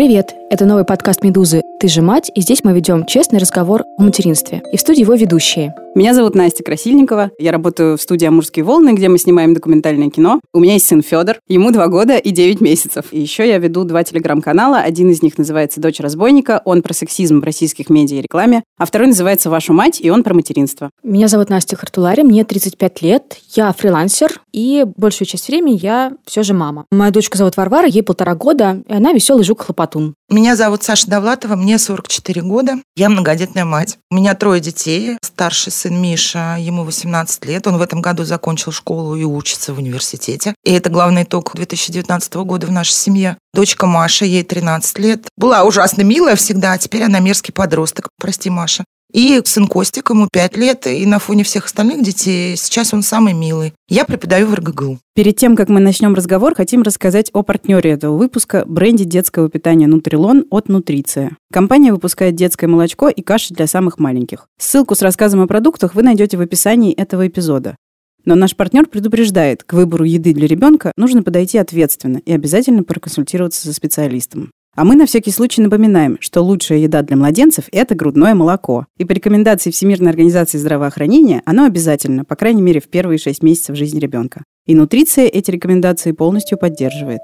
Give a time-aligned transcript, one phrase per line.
[0.00, 0.34] Привет!
[0.48, 1.62] Это новый подкаст «Медузы.
[1.78, 4.62] Ты же мать», и здесь мы ведем честный разговор о материнстве.
[4.72, 5.74] И в студии его ведущие.
[5.94, 7.30] Меня зовут Настя Красильникова.
[7.38, 10.40] Я работаю в студии «Амурские волны», где мы снимаем документальное кино.
[10.52, 11.36] У меня есть сын Федор.
[11.48, 13.06] Ему два года и девять месяцев.
[13.12, 14.78] И еще я веду два телеграм-канала.
[14.78, 16.62] Один из них называется «Дочь разбойника».
[16.64, 18.64] Он про сексизм в российских медиа и рекламе.
[18.78, 20.90] А второй называется «Вашу мать», и он про материнство.
[21.04, 23.36] Меня зовут Настя Хартулари, мне 35 лет.
[23.54, 26.86] Я фрилансер, и большую часть времени я все же мама.
[26.90, 29.44] Моя дочка зовут Варвара, ей полтора года, и она веселый
[29.90, 30.14] жук-хлопотун.
[30.28, 32.74] Меня зовут Саша Довлатова, мне 44 года.
[32.96, 33.98] Я многодетная мать.
[34.10, 35.18] У меня трое детей.
[35.22, 37.66] Старший сын Миша, ему 18 лет.
[37.66, 40.54] Он в этом году закончил школу и учится в университете.
[40.64, 43.36] И это главный итог 2019 года в нашей семье.
[43.54, 45.28] Дочка Маша, ей 13 лет.
[45.36, 48.08] Была ужасно милая всегда, а теперь она мерзкий подросток.
[48.18, 48.84] Прости, Маша.
[49.12, 53.32] И сын Костик, ему 5 лет, и на фоне всех остальных детей сейчас он самый
[53.32, 53.72] милый.
[53.88, 54.98] Я преподаю в РГГУ.
[55.14, 59.86] Перед тем, как мы начнем разговор, хотим рассказать о партнере этого выпуска– бренде детского питания
[59.86, 61.36] «Нутрилон» от «Нутриция».
[61.52, 64.46] Компания выпускает детское молочко и каши для самых маленьких.
[64.58, 67.76] Ссылку с рассказом о продуктах вы найдете в описании этого эпизода.
[68.24, 73.62] Но наш партнер предупреждает, к выбору еды для ребенка нужно подойти ответственно и обязательно проконсультироваться
[73.62, 74.50] со специалистом.
[74.80, 78.86] А мы на всякий случай напоминаем, что лучшая еда для младенцев– это грудное молоко.
[78.96, 83.76] И по рекомендации Всемирной организации здравоохранения оно обязательно, по крайней мере, в первые шесть месяцев
[83.76, 84.42] жизни ребенка.
[84.64, 87.20] И нутриция эти рекомендации полностью поддерживает.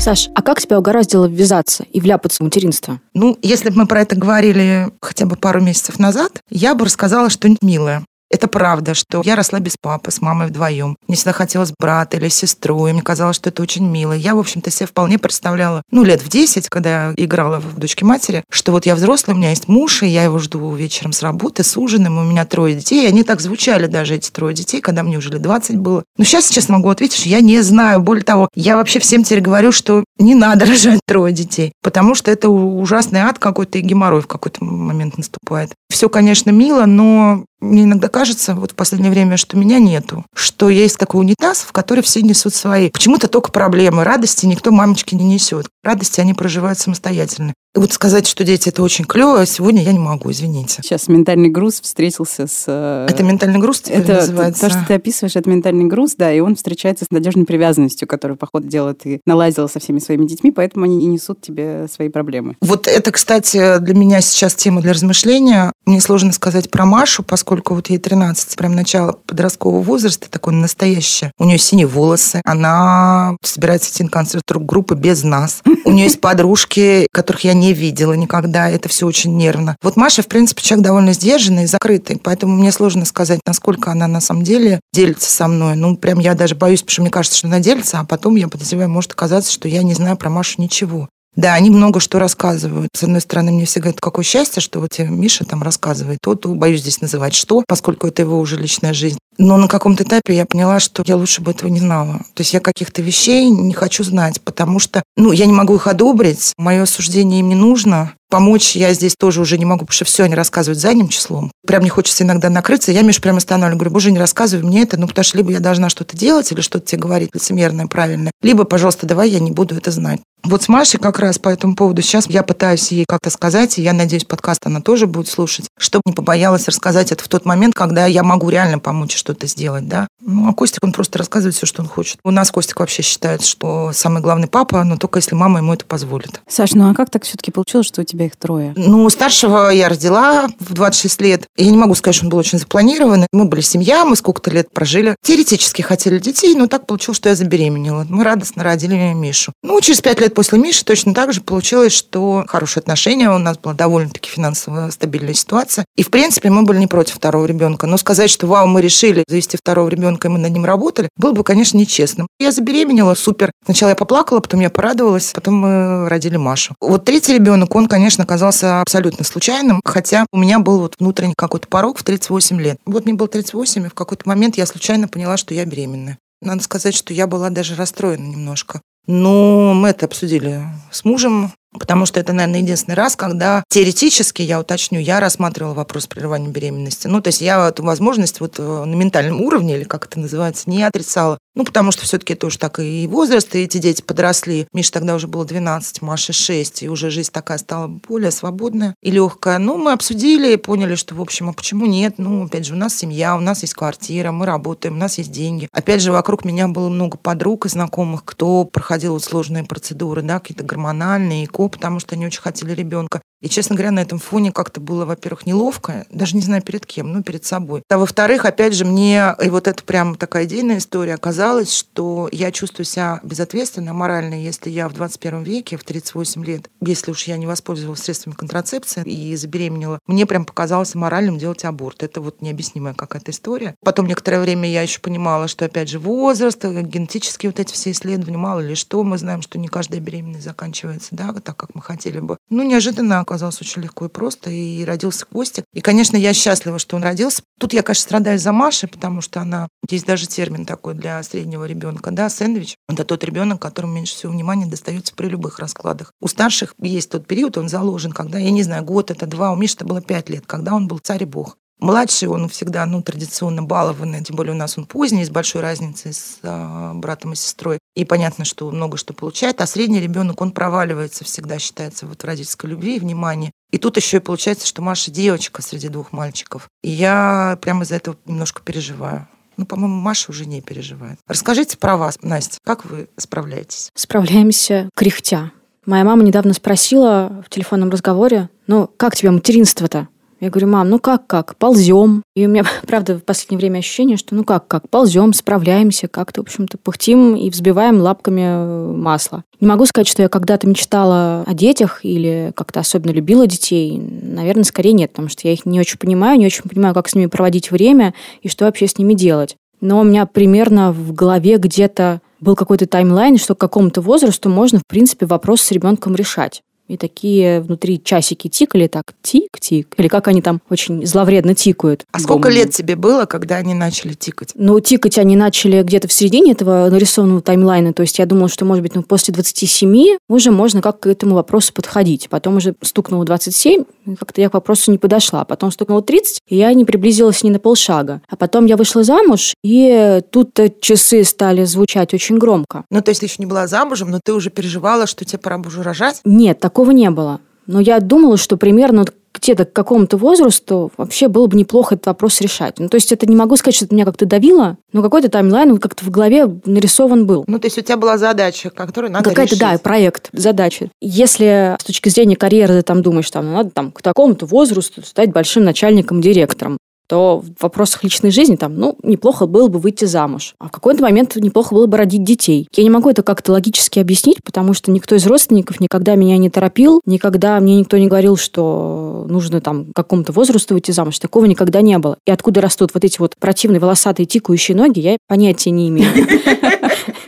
[0.00, 3.00] Саш, а как тебя угораздило ввязаться и вляпаться в материнство?
[3.12, 7.28] Ну, если бы мы про это говорили хотя бы пару месяцев назад, я бы рассказала
[7.28, 8.04] что-нибудь милое.
[8.34, 10.96] Это правда, что я росла без папы, с мамой вдвоем.
[11.06, 14.12] Мне всегда хотелось брата или сестру, и мне казалось, что это очень мило.
[14.12, 18.04] Я, в общем-то, себе вполне представляла, ну, лет в 10, когда я играла в «Дочке
[18.04, 21.22] матери», что вот я взрослая, у меня есть муж, и я его жду вечером с
[21.22, 23.04] работы, с ужином, у меня трое детей.
[23.04, 26.02] И они так звучали даже, эти трое детей, когда мне уже лет 20 было.
[26.18, 28.00] Но сейчас, честно могу ответить, что я не знаю.
[28.00, 32.32] Более того, я вообще всем теперь говорю, что не надо рожать трое детей, потому что
[32.32, 35.70] это ужасный ад какой-то, и геморрой в какой-то момент наступает.
[35.88, 40.68] Все, конечно, мило, но мне иногда кажется, вот в последнее время, что меня нету, что
[40.68, 42.90] есть такой унитаз, в который все несут свои.
[42.90, 45.66] Почему-то только проблемы, радости никто мамочки не несет.
[45.82, 47.54] Радости они проживают самостоятельно.
[47.74, 50.80] Вот сказать, что дети это очень клево, сегодня я не могу, извините.
[50.80, 52.64] Сейчас ментальный груз встретился с...
[52.68, 54.60] Э, это ментальный груз это называется?
[54.60, 58.38] То, что ты описываешь, это ментальный груз, да, и он встречается с надежной привязанностью, которую,
[58.38, 62.10] по ходу дела, ты наладила со всеми своими детьми, поэтому они и несут тебе свои
[62.10, 62.56] проблемы.
[62.60, 65.72] Вот это, кстати, для меня сейчас тема для размышления.
[65.84, 71.32] Мне сложно сказать про Машу, поскольку вот ей 13, прям начало подросткового возраста, такое настоящее.
[71.38, 75.62] У нее синие волосы, она собирается идти на концерт группы без нас.
[75.84, 79.76] У нее есть подружки, которых я не не видела никогда, это все очень нервно.
[79.82, 84.06] Вот Маша, в принципе, человек довольно сдержанный и закрытый, поэтому мне сложно сказать, насколько она
[84.06, 85.74] на самом деле делится со мной.
[85.76, 88.48] Ну, прям я даже боюсь, потому что мне кажется, что она делится, а потом я
[88.48, 91.08] подозреваю, может оказаться, что я не знаю про Машу ничего.
[91.36, 92.90] Да, они много что рассказывают.
[92.94, 96.18] С одной стороны, мне все говорят, какое счастье, что вот тебе Миша там рассказывает.
[96.24, 99.18] Вот боюсь здесь называть что, поскольку это его уже личная жизнь.
[99.36, 102.18] Но на каком-то этапе я поняла, что я лучше бы этого не знала.
[102.34, 105.88] То есть я каких-то вещей не хочу знать, потому что, ну, я не могу их
[105.88, 108.12] одобрить, мое суждение им не нужно.
[108.34, 111.52] Помочь я здесь тоже уже не могу, потому что все они рассказывают задним числом.
[111.64, 112.90] Прям не хочется иногда накрыться.
[112.90, 115.60] Я Мишу прямо останавливаю, говорю, боже, не рассказывай мне это, ну, потому что либо я
[115.60, 119.76] должна что-то делать или что-то тебе говорить лицемерное, правильное, либо, пожалуйста, давай я не буду
[119.76, 120.20] это знать.
[120.44, 123.82] Вот с Машей как раз по этому поводу сейчас я пытаюсь ей как-то сказать, и
[123.82, 127.74] я надеюсь, подкаст она тоже будет слушать, чтобы не побоялась рассказать это в тот момент,
[127.74, 130.06] когда я могу реально помочь что-то сделать, да.
[130.20, 132.18] Ну, а Костик, он просто рассказывает все, что он хочет.
[132.24, 135.86] У нас Костик вообще считает, что самый главный папа, но только если мама ему это
[135.86, 136.42] позволит.
[136.46, 138.72] Саш, ну а как так все-таки получилось, что у тебя их трое?
[138.76, 141.44] Ну, старшего я родила в 26 лет.
[141.56, 143.26] Я не могу сказать, что он был очень запланированный.
[143.32, 145.16] Мы были семья, мы сколько-то лет прожили.
[145.22, 148.06] Теоретически хотели детей, но так получилось, что я забеременела.
[148.08, 149.52] Мы радостно родили Мишу.
[149.62, 153.58] Ну, через пять лет после Миши точно так же получилось, что хорошие отношения, у нас
[153.58, 155.84] была довольно-таки финансово стабильная ситуация.
[155.96, 157.86] И, в принципе, мы были не против второго ребенка.
[157.86, 161.32] Но сказать, что вау, мы решили завести второго ребенка, и мы над ним работали, было
[161.32, 162.28] бы, конечно, нечестным.
[162.38, 163.50] Я забеременела, супер.
[163.64, 166.74] Сначала я поплакала, потом я порадовалась, потом мы родили Машу.
[166.80, 171.68] Вот третий ребенок, он, конечно, оказался абсолютно случайным, хотя у меня был вот внутренний какой-то
[171.68, 172.78] порог в 38 лет.
[172.86, 176.18] Вот мне было 38, и в какой-то момент я случайно поняла, что я беременна.
[176.40, 178.80] Надо сказать, что я была даже расстроена немножко.
[179.06, 181.52] Но мы это обсудили с мужем.
[181.78, 187.06] Потому что это, наверное, единственный раз, когда теоретически, я уточню, я рассматривала вопрос прерывания беременности.
[187.06, 190.70] Ну, то есть я эту возможность вот э, на ментальном уровне, или как это называется,
[190.70, 191.38] не отрицала.
[191.54, 194.66] Ну, потому что все-таки это уж так и возраст, и эти дети подросли.
[194.72, 199.10] Миша тогда уже было 12, Маша 6, и уже жизнь такая стала более свободная и
[199.12, 199.58] легкая.
[199.58, 202.14] Ну, мы обсудили и поняли, что, в общем, а почему нет?
[202.18, 205.30] Ну, опять же, у нас семья, у нас есть квартира, мы работаем, у нас есть
[205.30, 205.68] деньги.
[205.72, 210.40] Опять же, вокруг меня было много подруг и знакомых, кто проходил вот сложные процедуры, да,
[210.40, 213.22] какие-то гормональные, Потому что они очень хотели ребенка.
[213.44, 217.12] И, честно говоря, на этом фоне как-то было, во-первых, неловко, даже не знаю перед кем,
[217.12, 217.82] ну, перед собой.
[217.90, 222.50] А во-вторых, опять же, мне, и вот это прям такая идейная история, оказалось, что я
[222.50, 227.36] чувствую себя безответственно, морально, если я в 21 веке, в 38 лет, если уж я
[227.36, 232.02] не воспользовалась средствами контрацепции и забеременела, мне прям показалось моральным делать аборт.
[232.02, 233.74] Это вот необъяснимая какая-то история.
[233.84, 238.38] Потом некоторое время я еще понимала, что, опять же, возраст, генетические вот эти все исследования,
[238.38, 242.20] мало ли что, мы знаем, что не каждая беременность заканчивается, да, так, как мы хотели
[242.20, 242.38] бы.
[242.50, 245.64] Ну, неожиданно оказалось очень легко и просто, и родился Костик.
[245.72, 247.42] И, конечно, я счастлива, что он родился.
[247.58, 249.68] Тут я, конечно, страдаю за Машей, потому что она...
[249.88, 252.76] Есть даже термин такой для среднего ребенка, да, сэндвич.
[252.88, 256.12] Это тот ребенок, которому меньше всего внимания достается при любых раскладах.
[256.20, 259.56] У старших есть тот период, он заложен, когда, я не знаю, год это два, у
[259.56, 261.56] Миши это было пять лет, когда он был царь и бог.
[261.80, 266.12] Младший, он всегда, ну, традиционно балованный, тем более у нас он поздний, с большой разницей
[266.12, 267.78] с э, братом и сестрой.
[267.94, 269.60] И понятно, что много что получает.
[269.60, 273.52] А средний ребенок, он проваливается всегда, считается, вот в родительской любви и внимании.
[273.70, 276.68] И тут еще и получается, что Маша девочка среди двух мальчиков.
[276.82, 279.28] И я прямо из-за этого немножко переживаю.
[279.56, 281.18] Ну, по-моему, Маша уже не переживает.
[281.28, 282.58] Расскажите про вас, Настя.
[282.64, 283.90] Как вы справляетесь?
[283.94, 285.52] Справляемся кряхтя.
[285.86, 290.08] Моя мама недавно спросила в телефонном разговоре, ну, как тебе материнство-то?
[290.44, 292.22] Я говорю, мам, ну как, как, ползем.
[292.36, 296.42] И у меня, правда, в последнее время ощущение, что ну как, как, ползем, справляемся, как-то,
[296.42, 299.42] в общем-то, пыхтим и взбиваем лапками э, масло.
[299.60, 303.98] Не могу сказать, что я когда-то мечтала о детях или как-то особенно любила детей.
[303.98, 307.14] Наверное, скорее нет, потому что я их не очень понимаю, не очень понимаю, как с
[307.14, 308.12] ними проводить время
[308.42, 309.56] и что вообще с ними делать.
[309.80, 314.78] Но у меня примерно в голове где-то был какой-то таймлайн, что к какому-то возрасту можно,
[314.78, 316.62] в принципе, вопрос с ребенком решать.
[316.86, 319.94] И такие внутри часики тикали так, тик-тик.
[319.96, 322.04] Или как они там очень зловредно тикают.
[322.12, 324.52] А сколько лет тебе было, когда они начали тикать?
[324.54, 327.94] Ну, тикать они начали где-то в середине этого нарисованного таймлайна.
[327.94, 331.34] То есть я думала, что, может быть, ну, после 27 уже можно как к этому
[331.36, 332.28] вопросу подходить.
[332.28, 333.84] Потом уже стукнуло 27,
[334.18, 335.44] как-то я к вопросу не подошла.
[335.44, 338.20] Потом стукнуло 30, и я не приблизилась ни на полшага.
[338.28, 342.84] А потом я вышла замуж, и тут часы стали звучать очень громко.
[342.90, 345.56] Ну, то есть ты еще не была замужем, но ты уже переживала, что тебе пора
[345.58, 346.20] уже рожать?
[346.24, 347.40] Нет, так такого не было.
[347.68, 352.40] Но я думала, что примерно где-то к какому-то возрасту вообще было бы неплохо этот вопрос
[352.40, 352.78] решать.
[352.78, 355.78] Ну, то есть это не могу сказать, что это меня как-то давило, но какой-то таймлайн
[355.78, 357.44] как-то в голове нарисован был.
[357.46, 360.90] Ну, то есть у тебя была задача, которую надо Какая-то, да, проект, задача.
[361.00, 365.32] Если с точки зрения карьеры ты там думаешь, что надо там к такому-то возрасту стать
[365.32, 370.54] большим начальником, директором, то в вопросах личной жизни там, ну, неплохо было бы выйти замуж.
[370.58, 372.68] А в какой-то момент неплохо было бы родить детей.
[372.74, 376.50] Я не могу это как-то логически объяснить, потому что никто из родственников никогда меня не
[376.50, 381.18] торопил, никогда мне никто не говорил, что нужно там к какому-то возрасту выйти замуж.
[381.18, 382.16] Такого никогда не было.
[382.26, 386.10] И откуда растут вот эти вот противные волосатые тикающие ноги, я понятия не имею.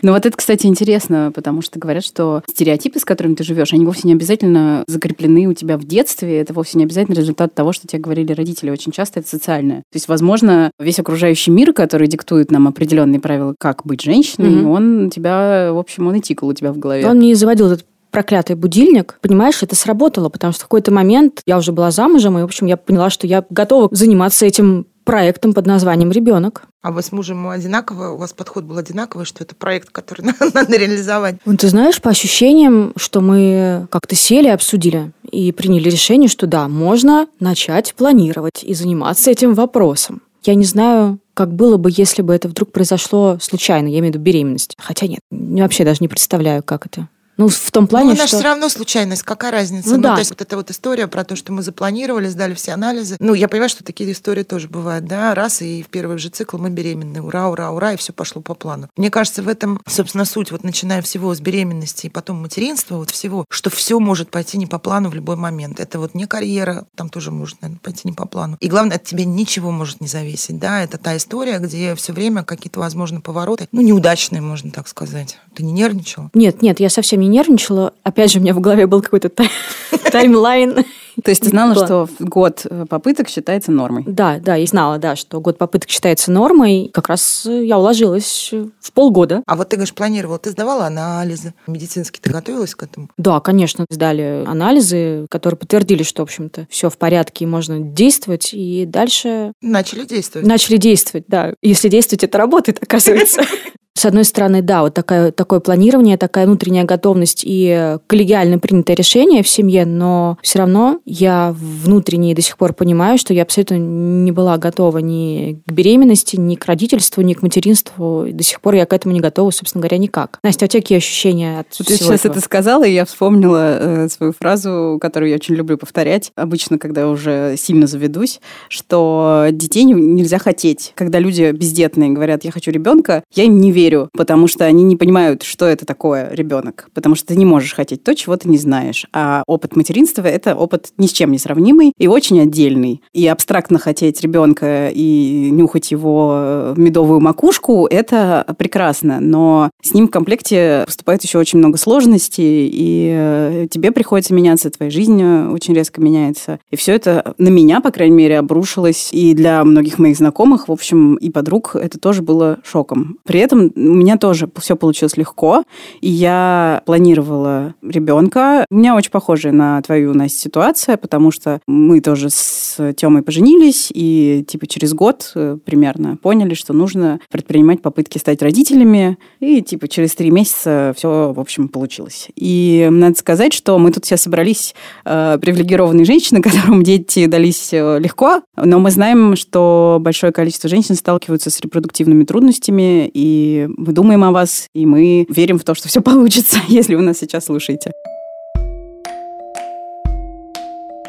[0.02, 3.84] Ну вот это, кстати, интересно, потому что говорят, что стереотипы, с которыми ты живешь, они
[3.84, 6.38] вовсе не обязательно закреплены у тебя в детстве.
[6.38, 8.70] Это вовсе не обязательно результат того, что тебе говорили родители.
[8.70, 9.28] Очень часто это
[9.66, 9.78] социальное.
[9.90, 14.70] То есть, возможно, весь окружающий мир, который диктует нам определенные правила, как быть женщиной, mm-hmm.
[14.70, 17.06] он тебя, в общем, он и тикал у тебя в голове.
[17.06, 21.58] Он не заводил этот проклятый будильник, понимаешь, это сработало, потому что в какой-то момент я
[21.58, 25.64] уже была замужем, и, в общем, я поняла, что я готова заниматься этим проектом под
[25.64, 26.64] названием «Ребенок».
[26.82, 30.22] А вы с мужем одинаково, у вас подход был одинаковый, что это проект, который
[30.54, 31.36] надо реализовать?
[31.46, 36.68] Ну, ты знаешь, по ощущениям, что мы как-то сели, обсудили и приняли решение, что да,
[36.68, 40.20] можно начать планировать и заниматься этим вопросом.
[40.42, 44.16] Я не знаю, как было бы, если бы это вдруг произошло случайно, я имею в
[44.16, 44.76] виду беременность.
[44.78, 47.08] Хотя нет, вообще даже не представляю, как это.
[47.36, 48.38] Ну, в том плане, ну, она что...
[48.38, 49.90] все равно случайность, какая разница?
[49.90, 50.14] Ну, ну да.
[50.14, 53.16] то есть вот эта вот история про то, что мы запланировали, сдали все анализы.
[53.20, 56.56] Ну, я понимаю, что такие истории тоже бывают, да, раз, и в первый же цикл
[56.58, 58.88] мы беременны, ура, ура, ура, и все пошло по плану.
[58.96, 63.10] Мне кажется, в этом, собственно, суть, вот начиная всего с беременности и потом материнства, вот
[63.10, 65.78] всего, что все может пойти не по плану в любой момент.
[65.80, 68.56] Это вот не карьера, там тоже может, наверное, пойти не по плану.
[68.60, 72.44] И главное, от тебя ничего может не зависеть, да, это та история, где все время
[72.44, 75.38] какие-то, возможно, повороты, ну, неудачные, можно так сказать.
[75.54, 76.30] Ты не нервничала?
[76.34, 79.30] Нет, нет, я совсем не нервничала опять же, у меня в голове был какой-то
[80.12, 80.84] таймлайн
[81.24, 84.04] То есть ты знала, что год э, попыток считается нормой?
[84.06, 86.90] Да, да, и знала, да, что год попыток считается нормой.
[86.92, 89.42] Как раз я уложилась в полгода.
[89.46, 93.08] А вот ты, говоришь, планировала, ты сдавала анализы медицинские, ты готовилась к этому?
[93.16, 98.50] Да, конечно, сдали анализы, которые подтвердили, что, в общем-то, все в порядке и можно действовать.
[98.52, 99.52] И дальше...
[99.62, 100.46] Начали действовать.
[100.46, 101.54] Начали действовать, да.
[101.62, 103.42] Если действовать, это работает, оказывается.
[103.96, 109.42] С одной стороны, да, вот такое, такое планирование, такая внутренняя готовность и коллегиально принятое решение
[109.42, 114.32] в семье, но все равно я внутренне до сих пор понимаю, что я абсолютно не
[114.32, 118.26] была готова ни к беременности, ни к родительству, ни к материнству.
[118.26, 120.40] И до сих пор я к этому не готова, собственно говоря, никак.
[120.42, 122.32] Настя, у тебя какие ощущения от Ты сейчас этого?
[122.32, 127.00] это сказала, и я вспомнила э, свою фразу, которую я очень люблю повторять, обычно, когда
[127.02, 130.92] я уже сильно заведусь, что детей нельзя хотеть.
[130.96, 134.82] Когда люди бездетные говорят, я хочу ребенка, я им не верю верю, потому что они
[134.82, 136.88] не понимают, что это такое ребенок.
[136.92, 139.06] Потому что ты не можешь хотеть то, чего ты не знаешь.
[139.12, 143.02] А опыт материнства– это опыт ни с чем не сравнимый и очень отдельный.
[143.12, 149.20] И абстрактно хотеть ребенка и нюхать его медовую макушку– это прекрасно.
[149.20, 154.70] Но с ним в комплекте поступает еще очень много сложностей, и э, тебе приходится меняться,
[154.70, 156.58] твоя жизнь очень резко меняется.
[156.70, 159.10] И все это на меня, по крайней мере, обрушилось.
[159.12, 163.18] И для многих моих знакомых, в общем, и подруг это тоже было шоком.
[163.24, 165.62] При этом у меня тоже все получилось легко,
[166.00, 168.64] и я планировала ребенка.
[168.70, 173.90] У меня очень похожая на твою, Настя, ситуация, потому что мы тоже с Тёмой поженились,
[173.94, 179.88] и типа через год э, примерно поняли, что нужно предпринимать попытки стать родителями, и типа
[179.88, 182.28] через три месяца все, в общем, получилось.
[182.34, 187.98] И надо сказать, что мы тут все собрались э, привилегированные женщины, которым дети дались э,
[187.98, 194.24] легко, но мы знаем, что большое количество женщин сталкиваются с репродуктивными трудностями, и мы думаем
[194.24, 197.92] о вас, и мы верим в то, что все получится, если вы нас сейчас слушаете.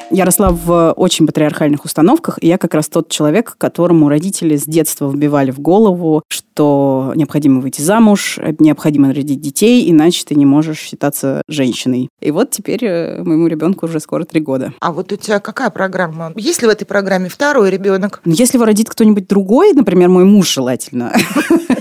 [0.09, 4.63] Я росла в очень патриархальных установках, и я как раз тот человек, которому родители с
[4.63, 10.79] детства вбивали в голову, что необходимо выйти замуж, необходимо родить детей, иначе ты не можешь
[10.79, 12.09] считаться женщиной.
[12.21, 14.73] И вот теперь э, моему ребенку уже скоро три года.
[14.79, 16.31] А вот у тебя какая программа?
[16.37, 18.21] Есть ли в этой программе второй ребенок?
[18.23, 21.13] Ну, если его родит кто-нибудь другой, например, мой муж желательно,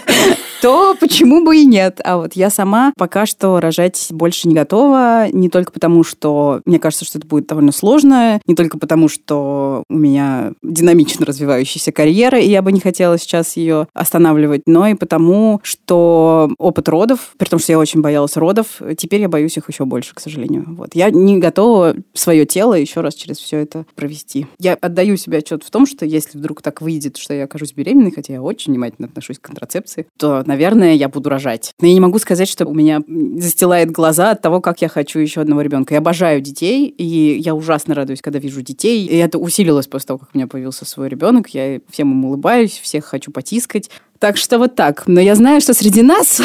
[0.67, 2.01] то почему бы и нет?
[2.03, 6.81] А вот я сама пока что рожать больше не готова, не только потому, что мне
[6.81, 12.41] кажется, что это будет довольно сложно, не только потому, что у меня динамично развивающаяся карьера,
[12.41, 17.47] и я бы не хотела сейчас ее останавливать, но и потому, что опыт родов, при
[17.47, 20.65] том, что я очень боялась родов, теперь я боюсь их еще больше, к сожалению.
[20.67, 20.97] Вот.
[20.97, 24.49] Я не готова свое тело еще раз через все это провести.
[24.59, 28.11] Я отдаю себе отчет в том, что если вдруг так выйдет, что я окажусь беременной,
[28.11, 31.73] хотя я очень внимательно отношусь к контрацепции, то, наверное, я буду рожать.
[31.81, 33.03] Но я не могу сказать, что у меня
[33.39, 35.95] застилает глаза от того, как я хочу еще одного ребенка.
[35.95, 39.07] Я обожаю детей, и я ужасно радуюсь, когда вижу детей.
[39.07, 41.49] И это усилилось после того, как у меня появился свой ребенок.
[41.49, 43.91] Я всем им улыбаюсь, всех хочу потискать.
[44.19, 45.05] Так что вот так.
[45.07, 46.41] Но я знаю, что среди нас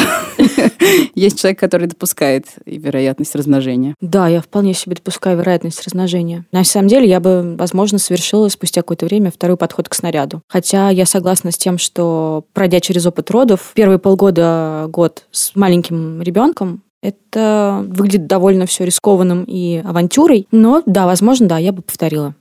[1.14, 3.94] есть человек, который допускает вероятность размножения.
[4.00, 6.44] Да, я вполне себе допускаю вероятность размножения.
[6.52, 10.42] На самом деле, я бы, возможно, совершила спустя какое-то время второй подход к снаряду.
[10.48, 16.22] Хотя я согласна с тем, что пройдя через опыт родов, первые полгода, год с маленьким
[16.22, 20.46] ребенком, это выглядит довольно все рискованным и авантюрой.
[20.52, 22.34] Но да, возможно, да, я бы повторила.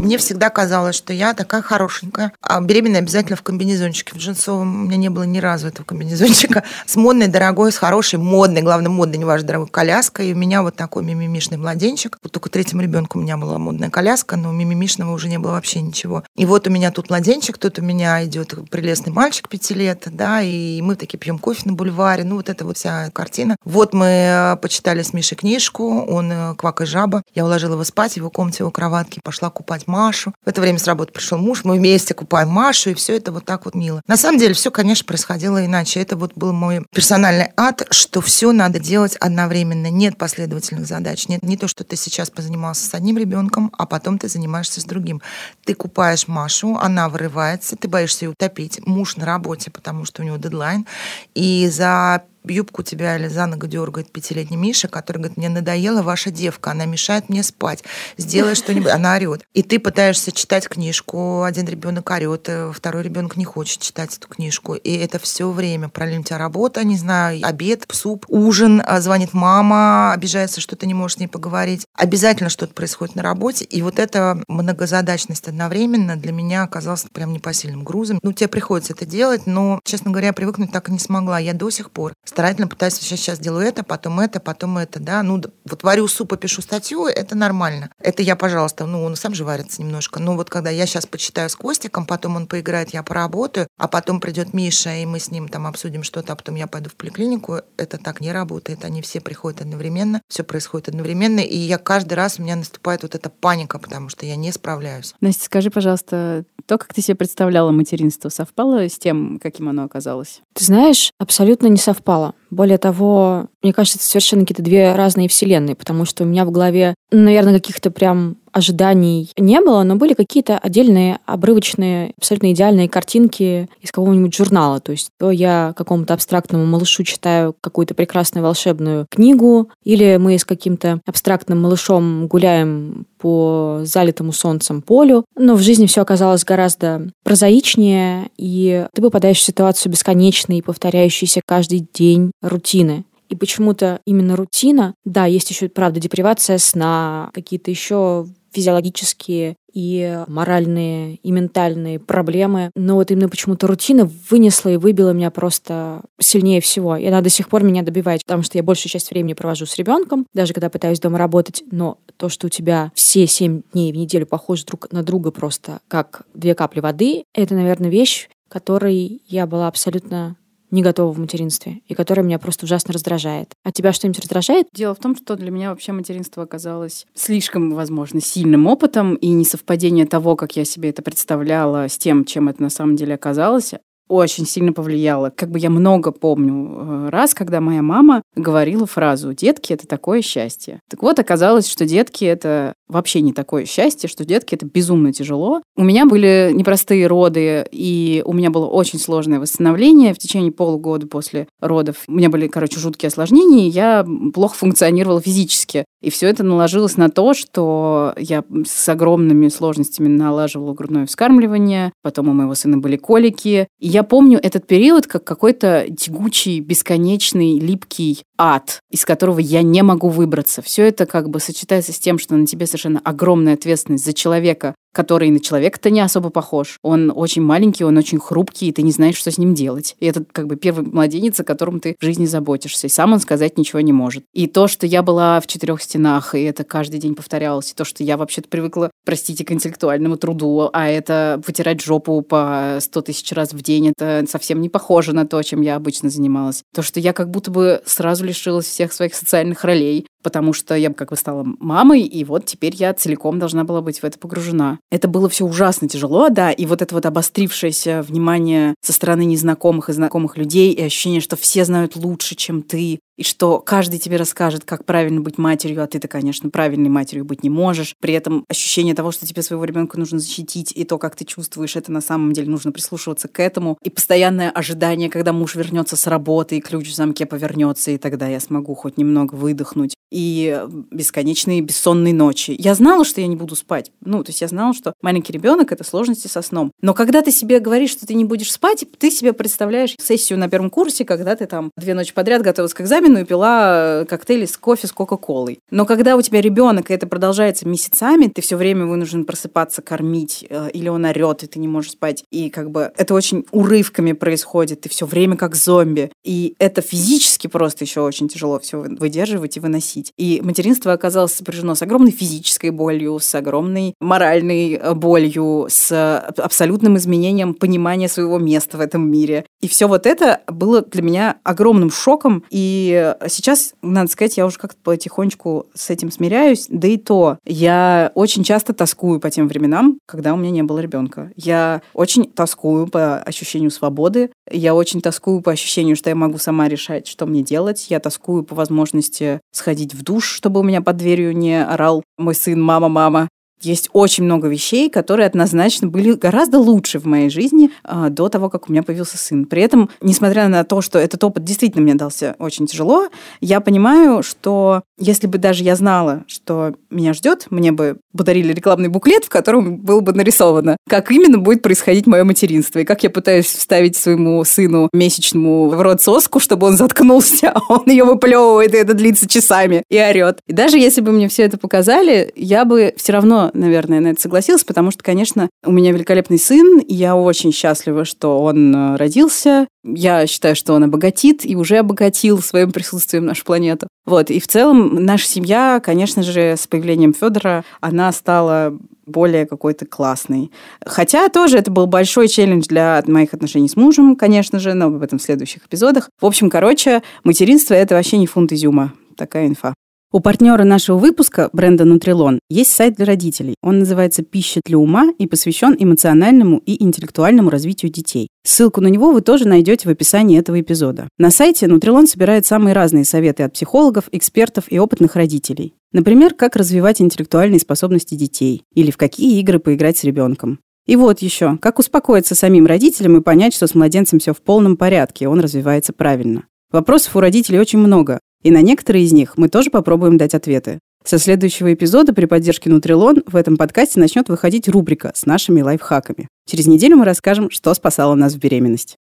[0.00, 2.32] Мне всегда казалось, что я такая хорошенькая.
[2.40, 4.14] А беременная обязательно в комбинезончике.
[4.14, 6.64] В джинсовом у меня не было ни разу этого комбинезончика.
[6.86, 10.30] С модной, дорогой, с хорошей, модной, главное, модной, неважно, дорогой, коляской.
[10.30, 12.16] И у меня вот такой мимимишный младенчик.
[12.22, 15.52] Вот только третьему ребенку у меня была модная коляска, но у мимимишного уже не было
[15.52, 16.24] вообще ничего.
[16.34, 20.40] И вот у меня тут младенчик, тут у меня идет прелестный мальчик пяти лет, да,
[20.40, 22.24] и мы такие пьем кофе на бульваре.
[22.24, 23.56] Ну, вот это вот вся картина.
[23.64, 27.22] Вот мы э, почитали с Мишей книжку, он э, «Квак и жаба».
[27.34, 30.32] Я уложила его спать его комнате, его кроватке, пошла купать Машу.
[30.44, 33.44] В это время с работы пришел муж, мы вместе купаем Машу, и все это вот
[33.44, 34.00] так вот мило.
[34.06, 36.00] На самом деле все, конечно, происходило иначе.
[36.00, 39.90] Это вот был мой персональный ад, что все надо делать одновременно.
[39.90, 41.28] Нет последовательных задач.
[41.28, 44.84] Нет не то, что ты сейчас позанимался с одним ребенком, а потом ты занимаешься с
[44.84, 45.20] другим.
[45.64, 48.80] Ты купаешь Машу, она вырывается, ты боишься ее утопить.
[48.86, 50.86] Муж на работе, потому что у него дедлайн.
[51.34, 56.30] И за юбку тебя или за ногу дергает пятилетний Миша, который говорит, мне надоела ваша
[56.30, 57.84] девка, она мешает мне спать,
[58.16, 59.42] сделай что-нибудь, она орет.
[59.54, 64.28] И ты пытаешься читать книжку, один ребенок орет, э, второй ребенок не хочет читать эту
[64.28, 65.88] книжку, и это все время.
[65.88, 70.86] Параллельно у тебя работа, не знаю, обед, суп, ужин, а звонит мама, обижается, что ты
[70.86, 71.86] не можешь с ней поговорить.
[71.94, 77.84] Обязательно что-то происходит на работе, и вот эта многозадачность одновременно для меня оказалась прям непосильным
[77.84, 78.18] грузом.
[78.22, 81.38] Ну, тебе приходится это делать, но, честно говоря, привыкнуть так и не смогла.
[81.38, 85.22] Я до сих пор старательно пытаюсь сейчас, сейчас делаю это, потом это, потом это, да.
[85.22, 87.90] Ну, вот варю суп и пишу статью, это нормально.
[87.98, 90.20] Это я, пожалуйста, ну, он сам же варится немножко.
[90.20, 94.20] Но вот когда я сейчас почитаю с Костиком, потом он поиграет, я поработаю, а потом
[94.20, 97.60] придет Миша, и мы с ним там обсудим что-то, а потом я пойду в поликлинику,
[97.76, 98.84] это так не работает.
[98.84, 103.16] Они все приходят одновременно, все происходит одновременно, и я каждый раз, у меня наступает вот
[103.16, 105.14] эта паника, потому что я не справляюсь.
[105.20, 110.42] Настя, скажи, пожалуйста, то, как ты себе представляла материнство, совпало с тем, каким оно оказалось?
[110.52, 112.19] Ты знаешь, абсолютно не совпало.
[112.20, 112.34] сказала.
[112.50, 116.50] Более того, мне кажется, это совершенно какие-то две разные вселенные, потому что у меня в
[116.50, 123.68] голове, наверное, каких-то прям ожиданий не было, но были какие-то отдельные, обрывочные, абсолютно идеальные картинки
[123.80, 124.80] из какого-нибудь журнала.
[124.80, 130.44] То есть то я какому-то абстрактному малышу читаю какую-то прекрасную волшебную книгу, или мы с
[130.44, 135.24] каким-то абстрактным малышом гуляем по залитому солнцем полю.
[135.36, 141.42] Но в жизни все оказалось гораздо прозаичнее, и ты попадаешь в ситуацию бесконечной и повторяющейся
[141.46, 143.04] каждый день рутины.
[143.28, 151.16] И почему-то именно рутина, да, есть еще, правда, депривация сна, какие-то еще физиологические и моральные,
[151.16, 152.70] и ментальные проблемы.
[152.74, 156.96] Но вот именно почему-то рутина вынесла и выбила меня просто сильнее всего.
[156.96, 159.76] И она до сих пор меня добивает, потому что я большую часть времени провожу с
[159.76, 161.62] ребенком, даже когда пытаюсь дома работать.
[161.70, 165.80] Но то, что у тебя все семь дней в неделю похожи друг на друга просто
[165.88, 170.36] как две капли воды, это, наверное, вещь, которой я была абсолютно
[170.70, 173.52] не готова в материнстве, и которая меня просто ужасно раздражает.
[173.64, 174.68] А тебя что-нибудь раздражает?
[174.72, 180.06] Дело в том, что для меня вообще материнство оказалось слишком, возможно, сильным опытом, и несовпадение
[180.06, 183.74] того, как я себе это представляла, с тем, чем это на самом деле оказалось,
[184.10, 185.30] очень сильно повлияло.
[185.30, 190.20] Как бы я много помню э, раз, когда моя мама говорила фразу «детки– это такое
[190.20, 190.80] счастье».
[190.90, 195.62] Так вот, оказалось, что детки– это вообще не такое счастье, что детки– это безумно тяжело.
[195.76, 201.06] У меня были непростые роды, и у меня было очень сложное восстановление в течение полугода
[201.06, 202.04] после родов.
[202.08, 205.84] У меня были, короче, жуткие осложнения, и я плохо функционировала физически.
[206.02, 212.28] И все это наложилось на то, что я с огромными сложностями налаживала грудное вскармливание, потом
[212.28, 213.68] у моего сына были колики.
[213.78, 219.82] И я помню этот период как какой-то тягучий, бесконечный, липкий ад, из которого я не
[219.82, 220.62] могу выбраться.
[220.62, 224.74] Все это как бы сочетается с тем, что на тебе совершенно огромная ответственность за человека,
[224.92, 226.78] который на человека-то не особо похож.
[226.82, 229.96] Он очень маленький, он очень хрупкий, и ты не знаешь, что с ним делать.
[230.00, 232.86] И это как бы первый младенец, о котором ты в жизни заботишься.
[232.86, 234.24] И сам он сказать ничего не может.
[234.32, 237.84] И то, что я была в четырех стенах, и это каждый день повторялось, и то,
[237.84, 243.30] что я вообще-то привыкла, простите, к интеллектуальному труду, а это вытирать жопу по сто тысяч
[243.32, 246.62] раз в день, это совсем не похоже на то, чем я обычно занималась.
[246.74, 250.92] То, что я как будто бы сразу лишилась всех своих социальных ролей, потому что я
[250.92, 254.79] как бы стала мамой, и вот теперь я целиком должна была быть в это погружена.
[254.90, 259.88] Это было все ужасно тяжело, да, и вот это вот обострившееся внимание со стороны незнакомых
[259.88, 264.16] и знакомых людей, и ощущение, что все знают лучше, чем ты, и что каждый тебе
[264.16, 267.94] расскажет, как правильно быть матерью, а ты-то, конечно, правильной матерью быть не можешь.
[268.00, 271.76] При этом ощущение того, что тебе своего ребенка нужно защитить, и то, как ты чувствуешь,
[271.76, 273.76] это на самом деле нужно прислушиваться к этому.
[273.82, 278.26] И постоянное ожидание, когда муж вернется с работы, и ключ в замке повернется, и тогда
[278.26, 279.94] я смогу хоть немного выдохнуть.
[280.10, 280.58] И
[280.90, 282.56] бесконечные бессонные ночи.
[282.58, 283.92] Я знала, что я не буду спать.
[284.00, 286.72] Ну, то есть я знала, что маленький ребенок это сложности со сном.
[286.80, 290.48] Но когда ты себе говоришь, что ты не будешь спать, ты себе представляешь сессию на
[290.48, 294.46] первом курсе, когда ты там две ночи подряд готовилась к экзамену, беременную пила э, коктейли
[294.46, 295.60] с кофе с Кока-Колой.
[295.70, 300.46] Но когда у тебя ребенок, и это продолжается месяцами, ты все время вынужден просыпаться, кормить,
[300.48, 302.24] э, или он орет, и ты не можешь спать.
[302.30, 306.12] И как бы это очень урывками происходит, ты все время как зомби.
[306.24, 310.12] И это физически просто еще очень тяжело все выдерживать и выносить.
[310.16, 316.96] И материнство оказалось сопряжено с огромной физической болью, с огромной моральной э, болью, с абсолютным
[316.96, 319.46] изменением понимания своего места в этом мире.
[319.60, 322.44] И все вот это было для меня огромным шоком.
[322.50, 326.66] И сейчас, надо сказать, я уже как-то потихонечку с этим смиряюсь.
[326.68, 330.78] Да и то, я очень часто тоскую по тем временам, когда у меня не было
[330.78, 331.30] ребенка.
[331.36, 334.30] Я очень тоскую по ощущению свободы.
[334.50, 337.86] Я очень тоскую по ощущению, что я могу сама решать, что мне делать.
[337.90, 342.34] Я тоскую по возможности сходить в душ, чтобы у меня под дверью не орал мой
[342.34, 343.28] сын «мама, мама».
[343.60, 348.48] Есть очень много вещей, которые однозначно были гораздо лучше в моей жизни э, до того,
[348.48, 349.44] как у меня появился сын.
[349.44, 353.08] При этом, несмотря на то, что этот опыт действительно мне дался очень тяжело,
[353.40, 358.88] я понимаю, что если бы даже я знала, что меня ждет, мне бы подарили рекламный
[358.88, 363.10] буклет, в котором было бы нарисовано, как именно будет происходить мое материнство, и как я
[363.10, 368.74] пытаюсь вставить своему сыну месячному в рот соску, чтобы он заткнулся, а он ее выплевывает,
[368.74, 370.40] и это длится часами, и орет.
[370.46, 374.20] И даже если бы мне все это показали, я бы все равно наверное, на это
[374.20, 378.96] согласилась, потому что, конечно, у меня великолепный сын, и я очень счастлива, что он э,
[378.96, 379.66] родился.
[379.84, 383.88] Я считаю, что он обогатит и уже обогатил своим присутствием нашу планету.
[384.06, 384.30] Вот.
[384.30, 390.50] И в целом наша семья, конечно же, с появлением Федора, она стала более какой-то классный.
[390.84, 395.02] Хотя тоже это был большой челлендж для моих отношений с мужем, конечно же, но об
[395.02, 396.10] этом в следующих эпизодах.
[396.20, 398.92] В общем, короче, материнство– это вообще не фунт изюма.
[399.16, 399.74] Такая инфа.
[400.12, 403.54] У партнера нашего выпуска, бренда Нутрилон, есть сайт для родителей.
[403.62, 408.26] Он называется «Пища для ума» и посвящен эмоциональному и интеллектуальному развитию детей.
[408.42, 411.06] Ссылку на него вы тоже найдете в описании этого эпизода.
[411.16, 415.74] На сайте Нутрилон собирает самые разные советы от психологов, экспертов и опытных родителей.
[415.92, 420.58] Например, как развивать интеллектуальные способности детей или в какие игры поиграть с ребенком.
[420.88, 424.76] И вот еще, как успокоиться самим родителям и понять, что с младенцем все в полном
[424.76, 426.46] порядке, он развивается правильно.
[426.72, 430.78] Вопросов у родителей очень много, и на некоторые из них мы тоже попробуем дать ответы.
[431.04, 436.28] Со следующего эпизода при поддержке Нутрилон в этом подкасте начнет выходить рубрика с нашими лайфхаками.
[436.46, 438.96] Через неделю мы расскажем, что спасало нас в беременность.